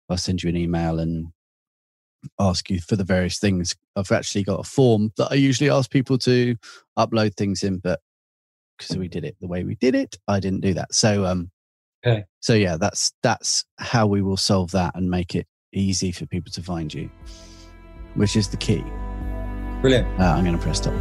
I'll 0.08 0.16
send 0.16 0.42
you 0.42 0.50
an 0.50 0.56
email 0.56 1.00
and 1.00 1.28
ask 2.38 2.70
you 2.70 2.80
for 2.80 2.94
the 2.94 3.04
various 3.04 3.38
things. 3.38 3.74
I've 3.96 4.12
actually 4.12 4.44
got 4.44 4.60
a 4.60 4.64
form 4.64 5.12
that 5.16 5.32
I 5.32 5.34
usually 5.34 5.70
ask 5.70 5.90
people 5.90 6.18
to 6.18 6.54
upload 6.96 7.34
things 7.34 7.62
in, 7.64 7.78
but 7.78 8.00
because 8.76 8.96
we 8.96 9.08
did 9.08 9.24
it 9.24 9.36
the 9.40 9.46
way 9.46 9.64
we 9.64 9.74
did 9.76 9.94
it. 9.94 10.18
I 10.28 10.40
didn't 10.40 10.60
do 10.60 10.74
that. 10.74 10.94
So 10.94 11.24
um 11.26 11.50
okay. 12.06 12.24
so 12.40 12.54
yeah, 12.54 12.76
that's 12.76 13.12
that's 13.22 13.64
how 13.78 14.06
we 14.06 14.22
will 14.22 14.36
solve 14.36 14.70
that 14.72 14.94
and 14.94 15.10
make 15.10 15.34
it 15.34 15.46
easy 15.72 16.12
for 16.12 16.26
people 16.26 16.52
to 16.52 16.62
find 16.62 16.92
you, 16.92 17.10
which 18.14 18.36
is 18.36 18.48
the 18.48 18.56
key. 18.56 18.84
Brilliant. 19.80 20.06
Uh, 20.20 20.24
I'm 20.24 20.44
going 20.44 20.56
to 20.56 20.62
press 20.62 20.78
stop. 20.78 20.94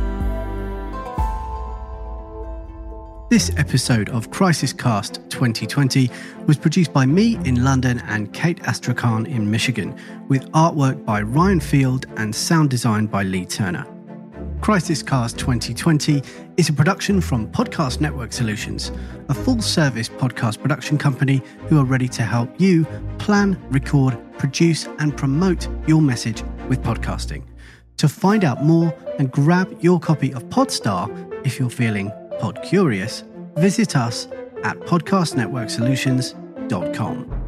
This 3.29 3.49
episode 3.55 4.09
of 4.09 4.29
Crisis 4.29 4.73
Cast 4.73 5.21
2020 5.29 6.09
was 6.47 6.57
produced 6.57 6.91
by 6.91 7.05
me 7.05 7.35
in 7.45 7.63
London 7.63 7.99
and 8.07 8.33
Kate 8.33 8.59
Astrakhan 8.63 9.25
in 9.25 9.49
Michigan, 9.49 9.95
with 10.27 10.51
artwork 10.51 11.05
by 11.05 11.21
Ryan 11.21 11.61
Field 11.61 12.07
and 12.17 12.35
sound 12.35 12.69
design 12.69 13.05
by 13.05 13.23
Lee 13.23 13.45
Turner. 13.45 13.85
Crisis 14.59 15.01
Cast 15.01 15.39
2020 15.39 16.21
is 16.61 16.69
a 16.69 16.73
production 16.73 17.19
from 17.19 17.51
Podcast 17.51 17.99
Network 18.01 18.31
Solutions, 18.31 18.91
a 19.29 19.33
full 19.33 19.63
service 19.63 20.07
podcast 20.07 20.61
production 20.61 20.95
company 20.95 21.41
who 21.65 21.79
are 21.79 21.85
ready 21.85 22.07
to 22.09 22.21
help 22.21 22.61
you 22.61 22.85
plan, 23.17 23.59
record, 23.71 24.15
produce, 24.37 24.85
and 24.99 25.17
promote 25.17 25.67
your 25.87 26.03
message 26.03 26.43
with 26.69 26.83
podcasting. 26.83 27.41
To 27.97 28.07
find 28.07 28.43
out 28.43 28.63
more 28.63 28.95
and 29.17 29.31
grab 29.31 29.75
your 29.81 29.99
copy 29.99 30.31
of 30.35 30.43
Podstar 30.49 31.09
if 31.43 31.59
you're 31.59 31.71
feeling 31.71 32.11
pod 32.39 32.61
curious, 32.61 33.23
visit 33.55 33.95
us 33.95 34.27
at 34.63 34.77
podcastnetworksolutions.com. 34.81 37.40